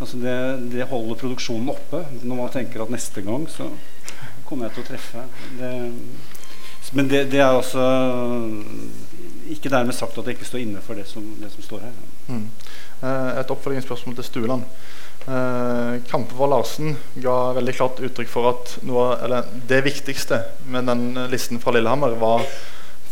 [0.00, 0.36] Altså det,
[0.72, 3.68] det, holder produksjonen oppe når man tenker at neste gang så
[4.48, 5.22] kommer jeg til å treffe.
[5.58, 5.70] Det,
[6.94, 7.84] men det, det, er altså
[9.50, 11.94] ikke dermed sagt at jeg ikke står inne for det som, det som står her.
[12.28, 12.44] Mm.
[13.06, 14.66] Eh, et oppfølgingsspørsmål til Stueland.
[15.24, 21.62] Eh, Kampevold Larsen ga veldig klart uttrykk for at noe, det viktigste med den listen
[21.62, 22.44] fra Lillehammer var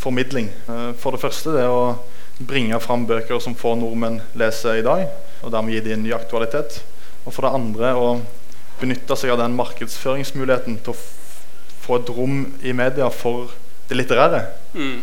[0.03, 0.51] formidling.
[0.69, 1.97] Eh, for det første det å
[2.43, 5.07] bringe fram bøker som få nordmenn lese i dag
[5.43, 6.81] og dermed gi dem ny aktualitet.
[7.25, 8.07] Og for det andre å
[8.81, 11.03] benytte seg av den markedsføringsmuligheten til å
[11.83, 13.53] få et rom i media for
[13.91, 14.47] det litterære.
[14.75, 15.03] Mm.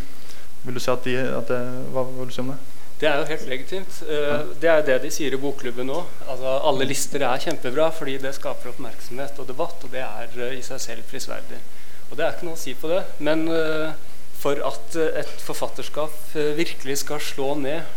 [0.66, 1.60] Vil du si at, de, at det,
[1.94, 2.60] Hva vil du si om det?
[3.00, 4.00] Det er jo helt legitimt.
[4.04, 6.02] Uh, det er det de sier i bokklubben nå.
[6.26, 10.50] Altså, alle lister er kjempebra fordi det skaper oppmerksomhet og debatt, og det er uh,
[10.52, 11.62] i seg selv prisverdig.
[12.10, 13.06] Og det er ikke noe å si på det.
[13.24, 13.96] Men uh,
[14.40, 17.88] for at et forfatterskap virkelig skal slå ned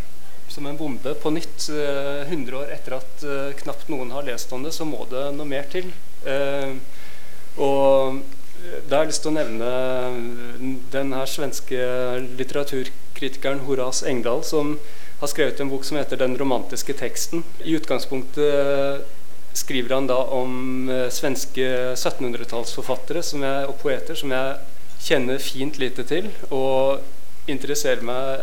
[0.52, 1.68] som en bombe på nytt.
[1.68, 5.30] 100 eh, år etter at uh, knapt noen har lest om det, så må det
[5.36, 5.88] noe mer til.
[6.26, 6.76] Uh,
[7.56, 8.20] og
[8.88, 9.70] da har jeg lyst til å nevne
[10.92, 11.78] den her svenske
[12.38, 14.76] litteraturkritikeren Horas Engdahl, som
[15.22, 17.42] har skrevet en bok som heter 'Den romantiske teksten'.
[17.64, 19.04] I utgangspunktet
[19.54, 24.56] skriver han da om svenske 1700-tallsforfattere og poeter som jeg
[25.02, 26.30] kjenner fint lite til.
[26.50, 27.02] og
[27.50, 28.42] interesserer meg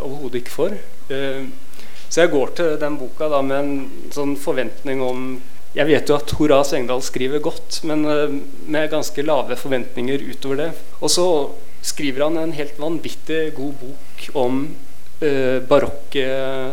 [0.00, 0.76] overhodet ikke for.
[1.08, 5.30] Så jeg går til den boka da med en sånn forventning om
[5.76, 8.02] Jeg vet jo at Hora Svengdal skriver godt, men
[8.66, 10.68] med ganske lave forventninger utover det.
[11.04, 11.26] Og så
[11.84, 14.62] skriver han en helt vanvittig god bok om
[15.68, 16.24] barokke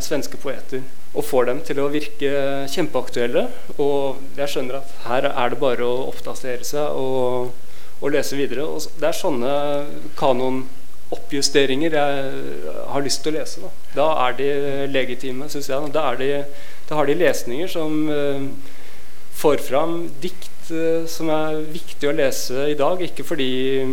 [0.06, 2.32] svenske poeter og får dem til å virke
[2.72, 3.46] kjempeaktuelle.
[3.80, 7.54] Og jeg skjønner at her er det bare å oppdatere seg og,
[8.02, 8.68] og lese videre.
[8.68, 9.54] Og det er sånne
[11.10, 13.62] kanonoppjusteringer jeg har lyst til å lese.
[13.62, 14.50] Da, da er de
[14.92, 15.92] legitime, syns jeg.
[15.94, 16.44] Da, de,
[16.90, 18.42] da, har de lesninger som uh,
[19.34, 23.02] får fram dikt uh, som er viktig å lese i dag.
[23.02, 23.86] Ikke fordi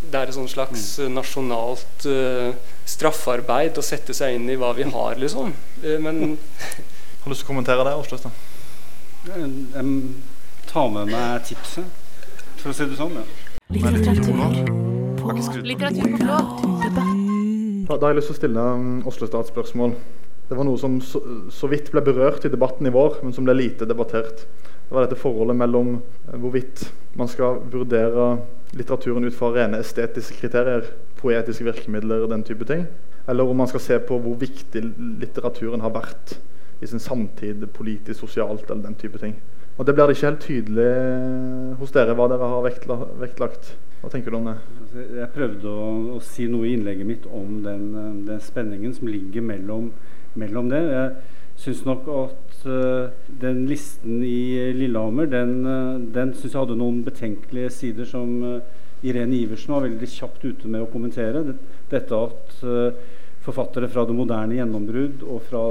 [0.00, 1.10] det er et slags mm.
[1.14, 2.54] nasjonalt uh,
[2.88, 5.52] straffarbeid å sette seg inn i hva vi har, liksom.
[5.84, 6.38] Uh, men
[7.20, 8.32] Har du lyst til å kommentere det, Åsløstad?
[9.28, 9.82] Jeg
[10.70, 11.84] tar med meg tipset,
[12.62, 13.20] for å si det sånn.
[13.20, 13.28] Ja.
[13.76, 14.99] Litteratur
[15.30, 16.38] Litteratur på blå.
[17.86, 18.64] Da, da har jeg lyst til å stille
[19.06, 19.92] Åslestad et spørsmål.
[20.48, 21.20] Det var noe som så,
[21.54, 24.42] så, vidt ble berørt i debatten i vår, men som ble lite debattert.
[24.88, 26.82] Det var dette forholdet mellom uh, hvorvidt
[27.18, 28.32] man skal vurdere
[28.74, 30.90] litteraturen ut fra rene estetiske kriterier,
[31.20, 32.88] poetiske virkemidler og den type ting.
[33.30, 34.82] Eller om man skal se på hvor viktig
[35.22, 36.40] litteraturen har vært
[36.82, 39.38] i sin samtid, politisk, sosialt eller den type ting.
[39.80, 40.88] Og Det blir det ikke helt tydelig
[41.80, 43.70] hos dere hva dere har vektla, vektlagt.
[44.02, 44.58] Hva tenker du om det?
[44.82, 47.86] Altså, jeg prøvde å, å si noe i innlegget mitt om den,
[48.26, 49.88] den spenningen som ligger mellom,
[50.36, 50.82] mellom det.
[50.84, 53.08] Jeg syns nok at uh,
[53.40, 58.80] den listen i Lillehammer, den, uh, den syns jeg hadde noen betenkelige sider som uh,
[59.00, 61.56] Irene Iversen var veldig kjapt ute med å kommentere.
[61.88, 62.58] Dette at
[63.40, 65.62] forfattere fra det moderne gjennombrudd og fra,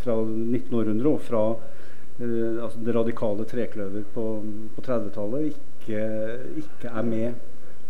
[0.00, 1.42] fra 1900 og fra
[2.18, 4.24] altså det radikale trekløver på,
[4.74, 6.00] på 30-tallet ikke,
[6.64, 7.36] ikke, er med.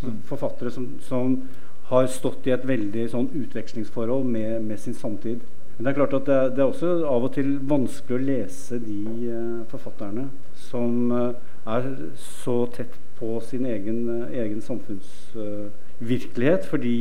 [0.03, 0.23] Mm.
[0.23, 1.43] forfattere som, som,
[1.89, 5.41] har stått i et veldig sånn utvekslingsforhold med, med sin samtid.
[5.79, 8.79] Men det er klart at det, det, er også av og til vanskelig å lese
[8.83, 10.25] de uh, forfatterne
[10.69, 11.33] som uh,
[11.71, 11.83] er
[12.21, 16.97] så tett på sin egen, uh, egen samfunnsvirkelighet, fordi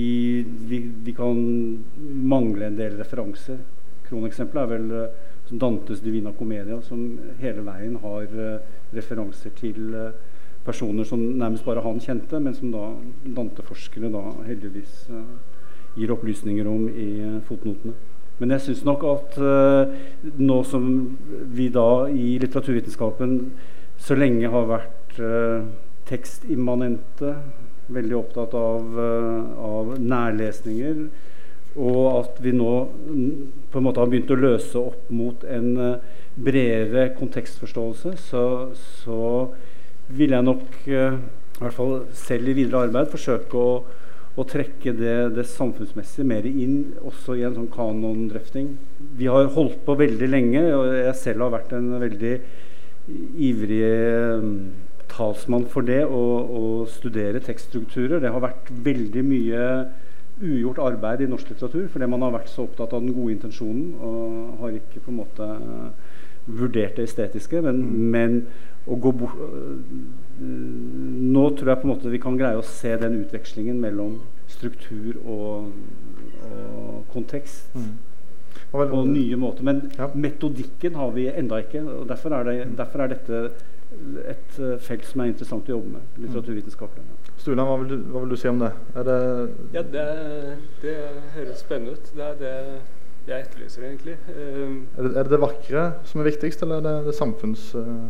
[0.71, 1.35] de, vi, kan
[2.31, 3.59] mangle en del referanser.
[4.07, 4.87] Kroneksempelet er vel
[5.51, 7.03] Dantes Divina Comedia, som
[7.39, 8.27] hele veien har
[8.95, 9.95] referanser til
[10.67, 12.89] personer som nærmest bare han kjente, men som da
[13.37, 15.05] Dante-forskere da heldigvis
[15.95, 17.09] gir opplysninger om i
[17.47, 17.95] fotnotene.
[18.37, 19.37] Men jeg syns nok at
[20.37, 20.89] nå som
[21.55, 23.39] vi da i litteraturvitenskapen
[23.97, 25.21] så lenge har vært
[26.07, 27.33] tekstimmanente,
[27.93, 28.99] veldig opptatt av,
[29.63, 31.07] av, nærlesninger,
[31.77, 32.71] og at vi nå
[33.71, 35.69] på en måte har begynt å løse opp mot en
[36.37, 38.43] bredere kontekstforståelse, så,
[39.03, 39.21] så
[40.17, 40.97] vil jeg nok, i
[41.61, 43.71] hvert fall selv i videre arbeid, forsøke å
[44.37, 48.75] å trekke det, det, samfunnsmessige mer inn også i en sånn kanondrøfting.
[49.17, 52.33] Vi har holdt på veldig lenge, og jeg selv har vært en veldig
[53.47, 53.81] ivrig
[54.43, 54.51] mm,
[55.09, 58.21] talsmann for det å studere tekststrukturer.
[58.21, 59.63] Det har vært veldig mye
[60.41, 63.93] ugjort arbeid i norsk litteratur fordi man har vært så opptatt av den gode intensjonen
[63.97, 65.49] og har ikke på en måte
[66.47, 67.61] vurdert det estetiske.
[67.61, 68.09] Men, mm.
[68.15, 68.37] men
[68.87, 69.39] å gå bort
[70.39, 74.19] nå tror jeg på en måte vi kan greie å se den utvekslingen mellom
[74.51, 75.71] struktur og,
[76.47, 77.73] og kontekst.
[77.75, 77.95] Mm.
[78.71, 79.63] På nye måter.
[79.63, 80.09] Men ja.
[80.13, 81.83] metodikken har vi enda ikke.
[81.83, 83.41] og Derfor er, det, derfor er dette
[84.27, 86.07] et eh, felt som er interessant å jobbe med.
[86.25, 87.05] litteraturvitenskapelig.
[87.37, 87.41] Ja.
[87.43, 88.71] Stula, hva, hva, vil du si om det?
[89.07, 89.17] det
[89.75, 90.05] ja, det,
[90.81, 90.95] det,
[91.35, 92.13] høres spennende ut.
[92.17, 92.55] Det er det
[93.27, 94.15] jeg etterlyser, egentlig.
[94.31, 97.69] Um, er, det, er det det vakre som er viktigst, eller er det det samfunns...
[97.75, 98.07] Uh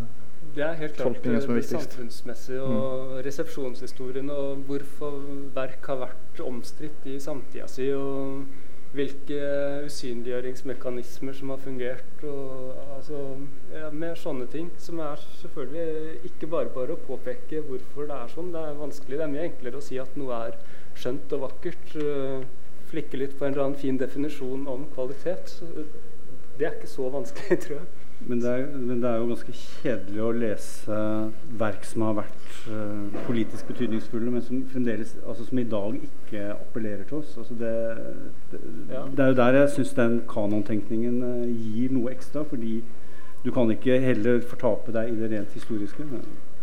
[0.57, 3.17] det er helt klart det, det samfunnsmessige og mm.
[3.25, 5.19] resepsjonshistorien og hvorfor
[5.53, 8.41] verk har vært omstridt i samtida si, og
[8.95, 9.39] hvilke
[9.87, 12.23] usynliggjøringsmekanismer som har fungert.
[12.23, 13.21] Og, altså,
[13.73, 14.69] ja, med sånne ting.
[14.81, 18.53] Som er selvfølgelig ikke bare bare å påpeke hvorfor det er sånn.
[18.55, 19.19] Det er vanskelig.
[19.19, 20.57] Det er mye enklere å si at noe er
[20.97, 21.93] skjønt og vakkert.
[21.97, 22.47] Uh,
[22.87, 25.57] flikke litt på en eller annen fin definisjon om kvalitet.
[26.57, 27.96] Det er ikke så vanskelig, tror jeg.
[28.27, 30.97] Men det, er, men det, er, jo ganske kjedelig å lese
[31.59, 36.49] verk som har vært uh, politisk betydningsfulle, men som fremdeles, altså som i dag ikke
[36.57, 37.37] appellerer til oss.
[37.39, 37.71] Altså det,
[38.51, 38.59] det,
[38.91, 39.05] ja.
[39.07, 42.43] det, er jo der jeg syns den kanontenkningen uh, gir noe ekstra.
[42.51, 42.81] Fordi
[43.45, 46.03] du kan ikke heller fortape deg i det rent historiske.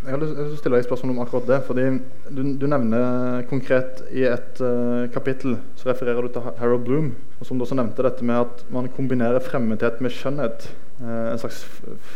[0.05, 1.61] Jeg har lyst til å stille deg spørsmål om akkurat det.
[1.65, 1.85] fordi
[2.29, 7.49] Du, du nevner konkret i et uh, kapittel så refererer du til Harold Bloom, og
[7.49, 10.69] som du også nevnte dette med at man kombinerer fremmedhet med skjønnhet.
[11.03, 11.65] Uh, en slags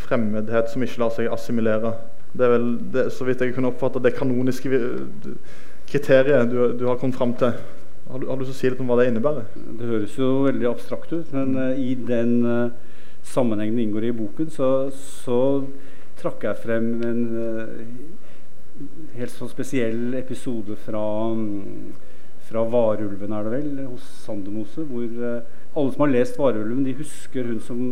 [0.04, 1.96] fremmedhet som ikke lar seg assimilere.
[2.30, 4.70] Det er vel, det, så vidt jeg kunne oppfatte, det kanoniske
[5.88, 7.56] kriteriet du, du har kommet fram til.
[8.08, 9.48] Har du, har du lyst til å si litt om hva det innebærer?
[9.80, 12.70] Det høres jo veldig abstrakt ut, men uh, i den uh,
[13.26, 15.40] sammenhengen det inngår i boken, så, så
[16.20, 18.86] trakk jeg frem en uh,
[19.18, 21.90] helt sånn spesiell episode fra, um,
[22.48, 27.50] fra Varulven, er det vel, hos Sandemose, hvor alle som har lest Varulven, de husker
[27.50, 27.82] hun som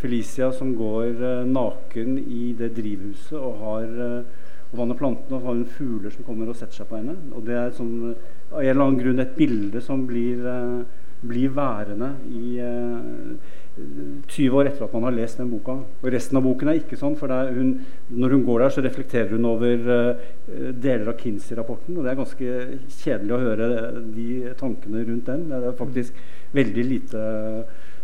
[0.00, 4.24] Felicia som går naken i det drivhuset og har
[4.72, 7.16] og vanner plantene og har hun fugler som kommer og setter seg på henne.
[7.36, 8.14] Og det er sånn,
[8.50, 13.36] av en eller annen grunn et bilde som blir, uh, blir værende i uh,
[13.76, 15.78] eh, 20 år etter at man har lest den boka.
[16.02, 17.16] Og resten av boken er ikke sånn.
[17.20, 17.76] for hun,
[18.10, 20.28] Når hun går der, så reflekterer hun over uh,
[20.72, 21.96] deler av Kinsey-rapporten.
[21.96, 22.56] Og det er ganske
[23.04, 23.68] kjedelig å høre
[24.16, 25.46] de tankene rundt den.
[25.52, 26.24] Det er faktisk
[26.56, 27.22] veldig lite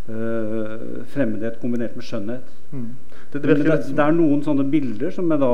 [0.03, 2.47] fremmedhet kombinert med skjønnhet.
[2.73, 2.88] Mm.
[3.33, 5.53] Det, det, det, det, er noen sånne bilder som jeg da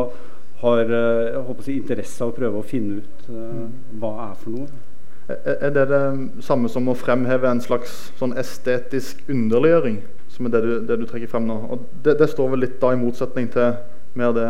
[0.62, 3.66] har eh, jeg håper å si, interesse av å prøve å finne ut uh,
[4.00, 4.84] hva er for noe.
[5.28, 6.02] Er det det
[6.42, 10.00] samme som å fremheve en slags sånn estetisk underliggjøring?
[10.32, 11.58] Som er det du, det du trekker frem nå.
[11.68, 13.76] Og det, det, står vel litt da i motsetning til
[14.18, 14.48] mer det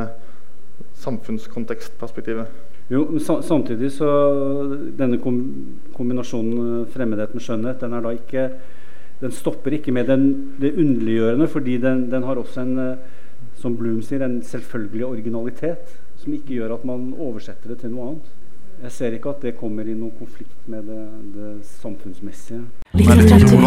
[1.02, 2.54] samfunnskontekstperspektivet?
[2.88, 4.08] Jo, men samtidig så
[4.96, 8.46] Denne kombinasjonen fremmedhet med skjønnhet, den er da ikke
[9.18, 10.28] Den stopper ikke med den,
[10.60, 12.76] det underliggjørende, fordi den, den har også en
[13.58, 18.12] som Bloom sier, en selvfølgelig originalitet som ikke gjør at man oversetter det til noe
[18.12, 18.28] annet.
[18.78, 21.00] Jeg ser ikke at det kommer i noen konflikt med det,
[21.34, 21.48] det
[21.80, 22.60] samfunnsmessige.
[22.94, 23.58] Litteratur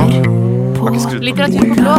[0.78, 0.86] på,
[1.76, 1.98] blå.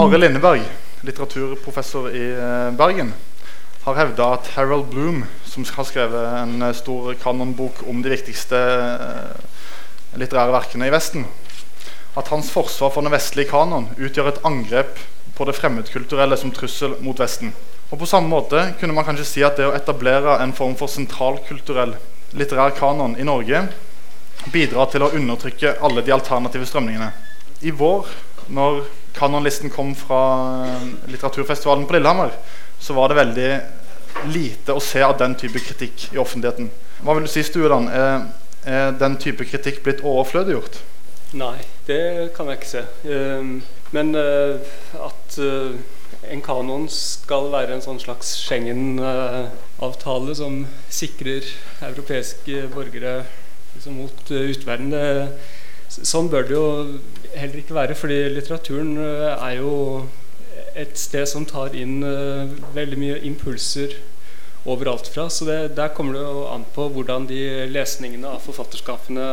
[0.00, 0.64] Are Lindeberg,
[1.04, 3.12] litteraturprofessor i eh, Bergen,
[3.84, 8.56] har hevda at Harold Bloom, som har skrevet en eh, stor kanonbok om de viktigste
[8.56, 9.60] eh,
[10.16, 11.28] litterære verkene i Vesten,
[12.14, 14.98] at hans forsvar for den vestlige kanon utgjør et angrep
[15.34, 17.52] på det fremmedkulturelle som trussel mot Vesten.
[17.90, 20.90] Og På samme måte kunne man kanskje si at det å etablere en form for
[20.90, 21.96] sentralkulturell
[22.34, 23.66] litterær kanon i Norge
[24.52, 27.10] bidrar til å undertrykke alle de alternative strømningene.
[27.62, 28.08] I vår,
[28.54, 28.82] når
[29.16, 30.20] kanonlisten kom fra
[30.66, 32.34] eh, litteraturfestivalen på Lillehammer,
[32.80, 33.50] så var det veldig
[34.34, 36.70] lite å se av den type kritikk i offentligheten.
[37.02, 37.90] Hva vil du si, Stueland?
[37.94, 38.26] Er,
[38.66, 40.82] er den type kritikk blitt overflødiggjort?
[41.38, 42.84] Nei, det kan jeg ikke se.
[43.04, 44.60] Um, men uh,
[45.06, 45.74] at uh,
[46.32, 51.44] en kanon skal være en sånn slags Schengen-avtale som sikrer
[51.84, 53.18] europeiske borgere
[53.74, 54.96] liksom, mot uh, utverden,
[55.94, 56.66] sånn bør det jo
[57.34, 57.98] heller ikke være.
[57.98, 59.74] Fordi litteraturen er jo
[60.74, 62.00] et sted som tar inn
[62.74, 63.92] veldig mye impulser
[64.64, 65.28] overalt fra.
[65.30, 69.28] Så det, der kommer det jo an på hvordan de lesningene av forfatterskapene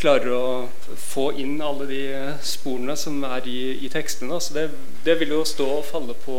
[0.00, 2.02] klarer å få inn alle de
[2.44, 4.40] sporene som er i, i tekstene.
[4.40, 4.70] Så det,
[5.04, 6.38] det, vil jo stå og falle på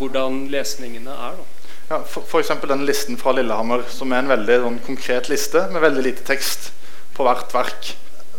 [0.00, 1.38] hvordan lesningene er.
[1.38, 1.72] Da.
[1.90, 2.52] Ja, F.eks.
[2.70, 6.70] den listen fra Lillehammer, som er en veldig sånn, konkret liste med veldig lite tekst
[7.16, 7.94] på hvert verk.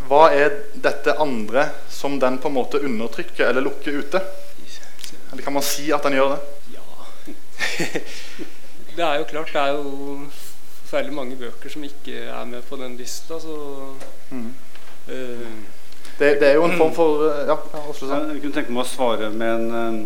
[0.08, 4.24] Hva er dette andre som den på en måte undertrykker eller lukker ute?
[5.32, 6.40] Eller kan man si at den gjør det?
[6.76, 6.86] Ja.
[8.98, 9.54] det er jo klart.
[9.54, 10.32] Det er jo
[10.92, 13.40] forferdelig mange bøker som ikke er med på den lista.
[13.40, 13.56] Så
[14.30, 14.50] mm.
[15.08, 15.14] uh,
[16.20, 17.56] det, det, er jo en form for uh, Ja,
[17.88, 18.34] også sånn.
[18.34, 20.02] Jeg kunne tenke meg å svare med en,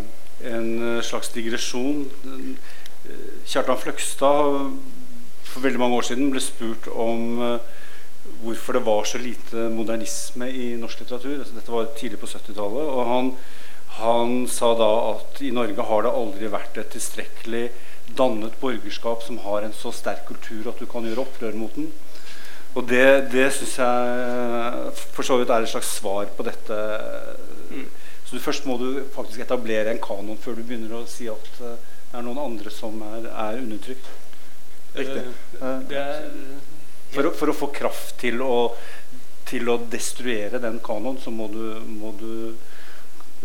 [0.45, 2.05] en slags digresjon.
[3.49, 4.61] Kjartan Fløgstad
[5.45, 7.41] for veldig mange år siden ble spurt om
[8.43, 11.39] hvorfor det var så lite modernisme i norsk litteratur.
[11.39, 12.89] Altså, dette var tidlig på 70-tallet.
[12.93, 13.31] Og han,
[13.99, 17.65] han sa da at i Norge har det aldri vært et tilstrekkelig
[18.13, 21.89] dannet borgerskap som har en så sterk kultur at du kan gjøre opprør mot den.
[22.75, 26.79] Og det, det syns jeg for så vidt er et slags svar på dette.
[27.71, 27.87] Mm.
[28.27, 31.75] Så først må du faktisk etablere en kanon før du begynner å si at uh,
[32.11, 34.11] det er noen andre som er, er undertrykt.
[34.95, 35.23] Riktig.
[35.61, 36.29] Uh, er,
[37.13, 38.55] for, for, å, få kraft til å,
[39.47, 42.31] til å destruere den kanonen, så må du, må du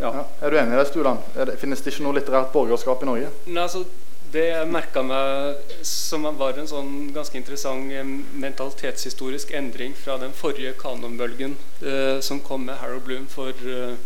[0.01, 0.11] ja.
[0.11, 0.23] Ja.
[0.41, 1.27] Er du enig i det, Stuland?
[1.61, 3.33] Finnes det ikke noe litterært borgerskap i Norge?
[3.51, 3.85] Nei, altså
[4.33, 8.07] det jeg merka meg som var en sånn ganske interessant eh,
[8.45, 13.97] mentalitetshistorisk endring fra den forrige kanonbølgen eh, som kom med Harrow Bloom for eh,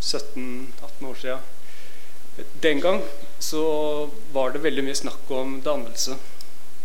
[0.00, 1.50] 17-18 år siden.
[2.62, 3.02] Den gang
[3.42, 3.64] så
[4.34, 6.18] var det veldig mye snakk om dannelse.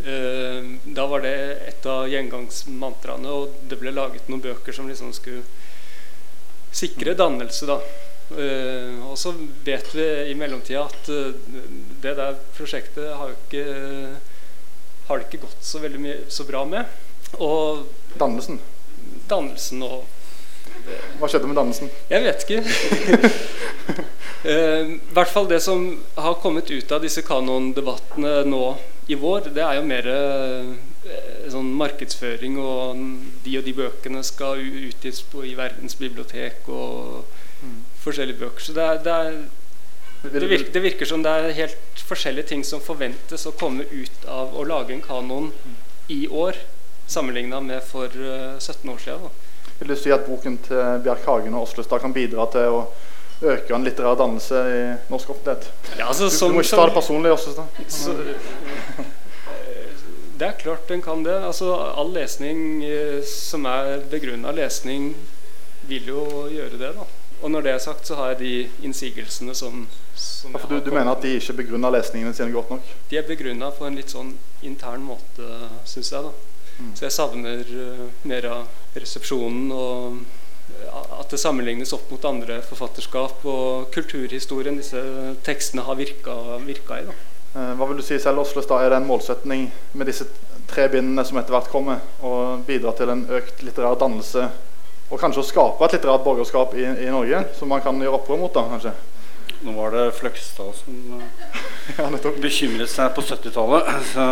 [0.06, 1.38] Eh, da var det
[1.70, 5.46] et av gjengangsmantraene, og det ble laget noen bøker som liksom skulle
[6.72, 7.68] sikre dannelse.
[7.70, 7.82] da
[8.30, 9.32] Uh, og så
[9.66, 11.32] vet vi i mellomtida at uh,
[12.04, 13.66] det der prosjektet har jo ikke
[15.10, 16.86] har det ikke gått så veldig mye så bra med.
[17.42, 17.88] Og
[18.20, 18.60] Dannelsen?
[19.30, 20.06] Dannelsen og
[21.20, 21.90] Hva skjedde med dannelsen?
[22.10, 22.62] Jeg vet ikke.
[24.46, 28.64] uh, I hvert fall det som har kommet ut av disse kanondebattene nå
[29.10, 30.08] i vår, det er jo mer
[31.50, 33.00] sånn markedsføring, og
[33.46, 37.24] de og de bøkene skal utgis på, i verdensbibliotek og
[37.64, 37.78] mm.
[38.04, 38.66] forskjellige bøker.
[38.66, 39.40] Så det, er, det, er,
[40.22, 44.26] det, virker, det, virker, som det er helt forskjellige ting som forventes å komme ut
[44.28, 45.52] av å lage en kanon
[46.12, 46.58] i år,
[47.08, 49.24] sammenligna med for 17 eh, år siden.
[49.24, 49.70] Da.
[49.80, 52.82] Vil du si at boken til Bjerk Hagen og Oslestad kan bidra til å
[53.40, 55.70] øke en litterær dannelse i norsk offentlighet?
[55.96, 57.80] Ja, altså, du, du, må ikke ta det personlig, Oslestad.
[57.88, 58.18] Så,
[60.42, 61.38] det er klart den kan det.
[61.48, 65.14] Altså, all lesning eh, som er begrunna lesning,
[65.88, 66.92] vil jo gjøre det.
[67.00, 67.08] da.
[67.42, 69.86] Og når det er sagt, så har jeg de innsigelsene som,
[70.16, 72.92] som ja, du, du mener at de ikke begrunner lesningene sine godt nok?
[73.12, 74.34] De er begrunna på en litt sånn
[74.68, 75.48] intern måte,
[75.88, 76.28] syns jeg.
[76.28, 76.34] da.
[76.80, 76.92] Mm.
[76.96, 82.60] Så jeg savner uh, mer av resepsjonen og uh, at det sammenlignes opp mot andre
[82.66, 85.02] forfatterskap og kulturhistorien disse
[85.48, 86.36] tekstene har virka,
[86.68, 87.08] virka i.
[87.10, 87.18] da.
[87.56, 90.28] Eh, hva vil du si selv, Oslestad, er det en målsetning med disse
[90.70, 94.46] tre bindene som etter hvert kommer, å bidra til en økt litterær dannelse
[95.10, 98.42] og kanskje å skape et litterært borgerskap i, i Norge som man kan gjøre opprør
[98.44, 98.54] mot?
[98.54, 98.94] da, kanskje?
[99.66, 101.22] Nå var det Fløgstad som
[101.98, 103.90] ja, bekymret seg på 70-tallet.
[104.14, 104.28] Så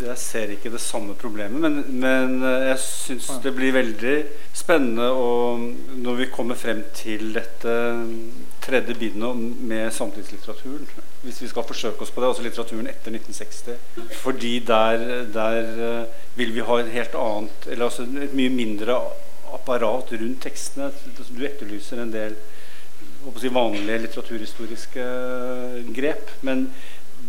[0.00, 4.14] jeg ser ikke det samme problemet, men, men eh, jeg syns det blir veldig
[4.56, 5.60] spennende og
[6.00, 7.74] når vi kommer frem til dette
[8.64, 9.36] tredje bindet
[9.68, 10.88] med samtidslitteraturen.
[11.22, 14.16] Hvis vi skal forsøke oss på det, altså litteraturen etter 1960.
[14.22, 18.96] Fordi der, der eh, vil vi ha et helt annet Eller altså et mye mindre
[19.50, 20.92] apparat rundt tekstene.
[21.34, 22.36] Du etterlyser en del
[23.40, 25.06] si, vanlige litteraturhistoriske
[25.96, 26.30] grep.
[26.46, 26.68] Men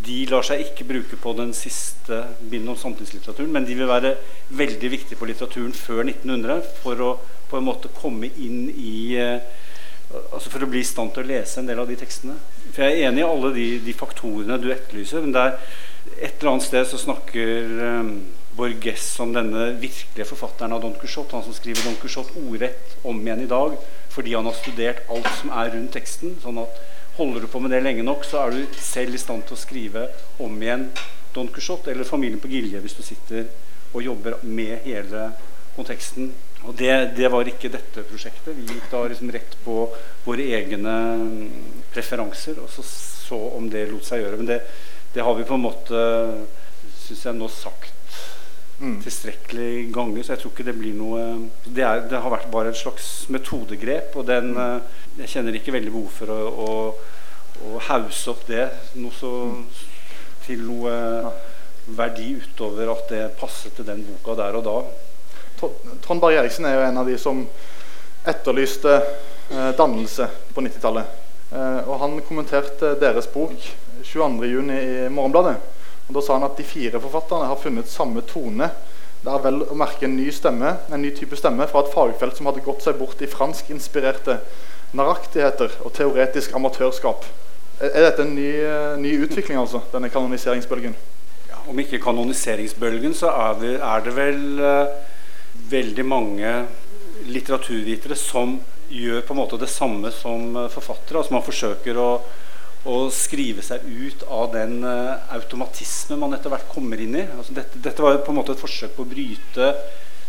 [0.06, 4.14] de lar seg ikke bruke på den siste bindet om samtidslitteraturen, men de vil være
[4.54, 7.10] veldig viktige på litteraturen før 1900 for å
[7.50, 9.36] på en måte komme inn i uh,
[10.32, 12.34] altså For å bli i stand til å lese en del av de tekstene.
[12.72, 15.54] For Jeg er enig i alle de, de faktorene du etterlyser, men der
[16.18, 18.10] et eller annet sted så snakker um,
[18.56, 23.20] Borges som denne virkelige forfatteren av Don Quijote, han som skriver Don Quijote ordrett om
[23.22, 23.78] igjen i dag
[24.12, 26.36] fordi han har studert alt som er rundt teksten.
[26.42, 26.80] sånn at
[27.16, 29.60] Holder du på med det lenge nok, så er du selv i stand til å
[29.60, 30.06] skrive
[30.40, 30.86] om igjen
[31.34, 33.50] Don Quijote eller Familien på Gilje hvis du sitter
[33.92, 35.26] og jobber med hele
[35.76, 36.30] konteksten.
[36.64, 38.56] Og det, det var ikke dette prosjektet.
[38.56, 39.76] Vi gikk da liksom rett på
[40.24, 40.96] våre egne
[41.92, 44.40] preferanser og så, så om det lot seg gjøre.
[44.40, 44.60] Men det,
[45.12, 46.04] det har vi på en måte,
[47.02, 48.01] syns jeg, nå sagt
[48.82, 48.98] mm.
[49.04, 51.22] tilstrekkelig ganger, så jeg tror ikke det blir noe
[51.64, 54.90] det, er, det, har vært bare et slags metodegrep, og den mm.
[55.12, 56.68] Jeg kjenner ikke veldig behov for å, å,
[57.68, 58.62] å hause opp det
[58.96, 59.32] noe så,
[60.46, 60.94] til noe
[61.98, 64.76] verdi utover at det passer til den boka der og da.
[66.02, 67.42] Trond Berg Eriksen er jo en av de som
[68.28, 71.20] etterlyste eh, dannelse på 90-tallet.
[71.52, 73.54] Eh, og han kommenterte deres bok
[74.00, 75.58] 22.6 i Morgenbladet.
[76.12, 78.66] Og Da sa han at de fire forfatterne har funnet samme tone.
[79.22, 82.36] Det er vel å merke en ny stemme, en ny type stemme fra et fagfelt
[82.36, 84.36] som hadde gått seg bort i franskinspirerte
[84.98, 87.24] naraktigheter og teoretisk amatørskap.
[87.80, 90.92] Er dette en ny, eh, ny utvikling, altså, denne kanoniseringsbølgen?
[91.48, 94.92] Ja, om ikke kanoniseringsbølgen, så er det, er det vel uh,
[95.72, 96.52] veldig mange
[97.24, 98.58] litteraturvitere som
[98.92, 101.22] gjør på en måte det samme som forfattere.
[101.22, 102.10] altså Man forsøker å
[102.88, 107.26] å skrive seg ut av den uh, automatismen man etter hvert kommer inn i.
[107.36, 109.68] Altså dette, dette, var på en måte et forsøk på å bryte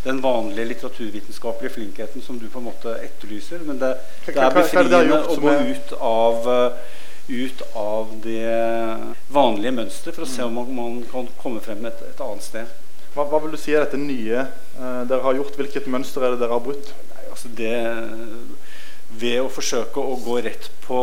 [0.04, 3.64] den vanlige litteraturvitenskapelige flinkheten som du på en måte etterlyser.
[3.66, 3.96] Men det,
[4.28, 7.00] det er befriende å gå ut av, uh,
[7.32, 8.46] ut av det
[9.34, 12.76] vanlige mønsteret for å se om man, man kan komme frem et, et annet sted.
[13.16, 14.46] Hva, hva, vil du si er dette nye
[14.78, 15.58] uh, dere har gjort?
[15.58, 16.94] Hvilket mønster er det dere har brutt?
[17.16, 17.74] Nei, altså det,
[19.18, 21.02] ved å forsøke å gå rett på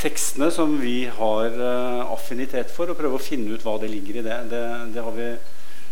[0.00, 4.20] tekstene som vi har uh, affinitet for, og prøve å finne ut hva det ligger
[4.20, 4.38] i det.
[4.50, 4.62] Det,
[4.94, 5.28] det vi,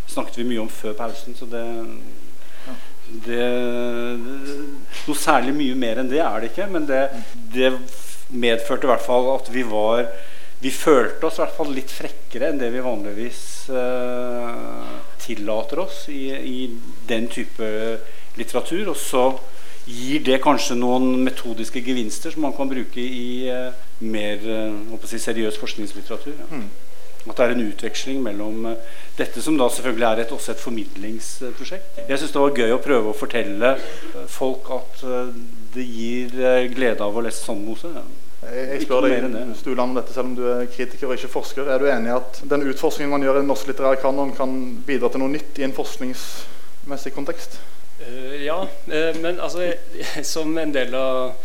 [0.09, 1.37] snakket vi mye om før pausen.
[1.37, 1.63] så det,
[3.27, 3.43] det,
[5.07, 7.03] Noe særlig mye mer enn det er det ikke, men det,
[7.53, 7.73] det
[8.29, 10.03] medførte i hvert fall at vi var
[10.61, 14.89] Vi følte oss i hvert fall litt frekkere enn det vi vanligvis eh,
[15.23, 16.57] tillater oss i, i
[17.07, 17.69] den type
[18.35, 18.89] litteratur.
[18.91, 19.23] Og så
[19.87, 25.19] gir det kanskje noen metodiske gevinster som man kan bruke i uh, mer uh, si,
[25.19, 26.37] seriøs forskningslitteratur.
[26.37, 26.47] Ja.
[26.51, 26.69] Mm.
[27.27, 30.63] At det er en utveksling mellom uh, dette, som da selvfølgelig er et, også et
[30.63, 31.99] formidlingsprosjekt.
[32.07, 33.75] Jeg syns det var gøy å prøve å fortelle
[34.31, 35.03] folk at
[35.75, 36.33] det gir
[36.73, 37.91] glede av å lese Sandmose.
[37.93, 38.07] Ja.
[38.39, 39.25] Jeg, spør deg,
[39.59, 41.67] Stuland, dette, selv om du er kritiker og ikke forsker.
[41.67, 44.53] Er du enig i at den utforskningen man gjør i norsk litterær kanon, kan
[44.87, 47.59] bidra til noe nytt i en forskningsmessig kontekst?
[47.99, 49.73] Uh, ja, uh, men altså
[50.33, 51.35] som en del av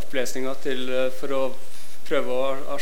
[0.00, 1.42] opplesninga uh, For å
[2.06, 2.78] prøve å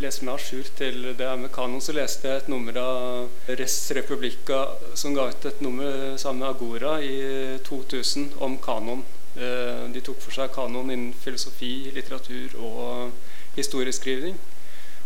[0.00, 3.50] lese meg a jour til det her med kanon, så leste jeg et nummer av
[3.58, 4.62] Res Republica
[4.96, 9.04] som ga ut et nummer sammen med Agora i 2000 om kanon.
[9.36, 13.12] Eh, de tok for seg kanon innen filosofi, litteratur og
[13.58, 14.40] historieskrivning.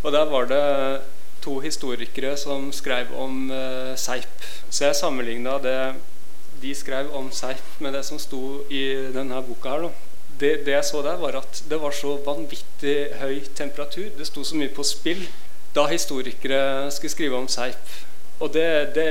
[0.04, 0.64] Og der var det
[1.44, 4.46] to historikere som skrev om eh, Seip.
[4.70, 5.78] Så jeg sammenligna det
[6.62, 9.88] de skrev om Seip med det som sto i denne boka her.
[9.88, 10.13] Da
[10.44, 14.10] det, det, jeg så der, var at det var så vanvittig høy temperatur.
[14.18, 15.24] Det sto så mye på spill
[15.74, 17.94] da historikere skulle skrive om Seip.
[18.44, 19.08] Og det, det,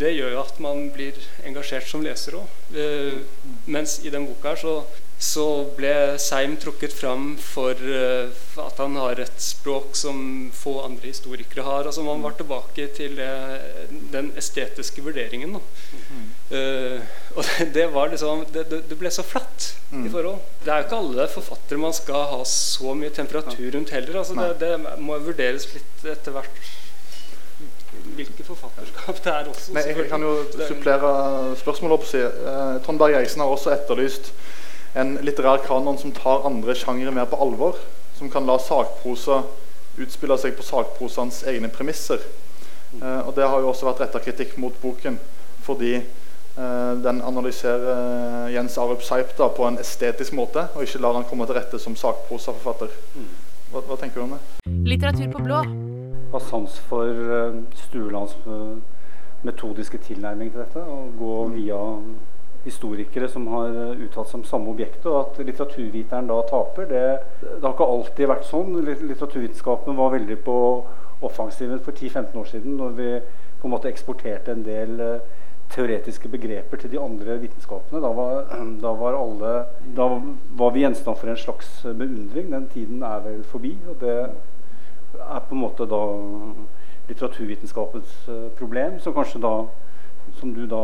[0.00, 2.60] det gjør jo at man blir engasjert som leser òg.
[2.74, 3.20] Eh,
[3.66, 4.78] mens i den boka her så
[5.24, 5.44] så
[5.76, 8.32] ble Seim trukket fram for uh,
[8.64, 11.86] at han har et språk som få andre historikere har.
[11.86, 15.56] Altså Man var tilbake til uh, den estetiske vurderingen.
[15.56, 16.26] Mm.
[16.50, 17.00] Uh,
[17.38, 20.06] og det, var liksom det, det, ble så flatt mm.
[20.06, 20.38] i forhold.
[20.62, 24.20] Det er jo ikke alle forfattere man skal ha så mye temperatur rundt heller.
[24.20, 26.72] Altså det, det, må vurderes litt etter hvert
[28.14, 29.72] hvilke forfatterskap det er også.
[29.74, 30.34] Nei, jeg kan jo
[30.68, 31.10] supplere
[31.58, 32.22] spørsmålet opp og si
[32.86, 34.30] Trond Berg Eisen har også etterlyst
[34.98, 37.78] en litterær kanon som tar andre sjangere mer på alvor.
[38.14, 39.42] Som kan la sakprosa
[39.98, 42.22] utspille seg på sakprosaens egne premisser.
[43.02, 45.18] Eh, og Det har jo også vært retta kritikk mot boken
[45.64, 46.23] fordi eh,
[46.56, 51.26] den analyserer eh, Jens Arup Seip da, på en estetisk måte, og ikke lar han
[51.28, 52.92] komme til rette som sakprosaforfatter.
[53.72, 54.42] Hva, hva tenker du om det?
[54.86, 55.62] Litteratur på blå.
[56.34, 58.76] Har sans for uh, Stuelands uh,
[59.46, 60.82] metodiske tilnærming til dette.
[60.82, 61.80] Å gå via
[62.64, 66.86] historikere som har eh, uttalt seg om samme objektet, og at litteraturviteren da taper.
[66.88, 67.02] Det,
[67.42, 68.78] det har ikke alltid vært sånn.
[68.86, 70.58] Litteraturvitenskapen var veldig på
[71.24, 73.10] offensiven for 10-15 år siden, når vi
[73.60, 75.33] på en måte eksporterte en del uh,
[75.74, 78.02] teoretiske begreper til de andre vitenskapene.
[78.02, 78.44] Da var,
[78.84, 79.54] da var, alle,
[79.96, 80.08] da
[80.58, 82.52] var vi gjenstand for en slags beundring.
[82.52, 83.74] Den tiden er vel forbi.
[83.90, 86.02] Og det er på en måte da
[87.08, 89.56] litteraturvitenskapens uh, problem, som kanskje da
[90.38, 90.80] som du da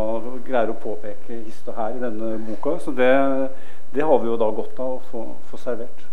[0.47, 2.77] greier å påpeke hist og her i denne boka.
[2.85, 3.11] Så det,
[3.95, 6.10] det har vi jo da godt av å få, få servert.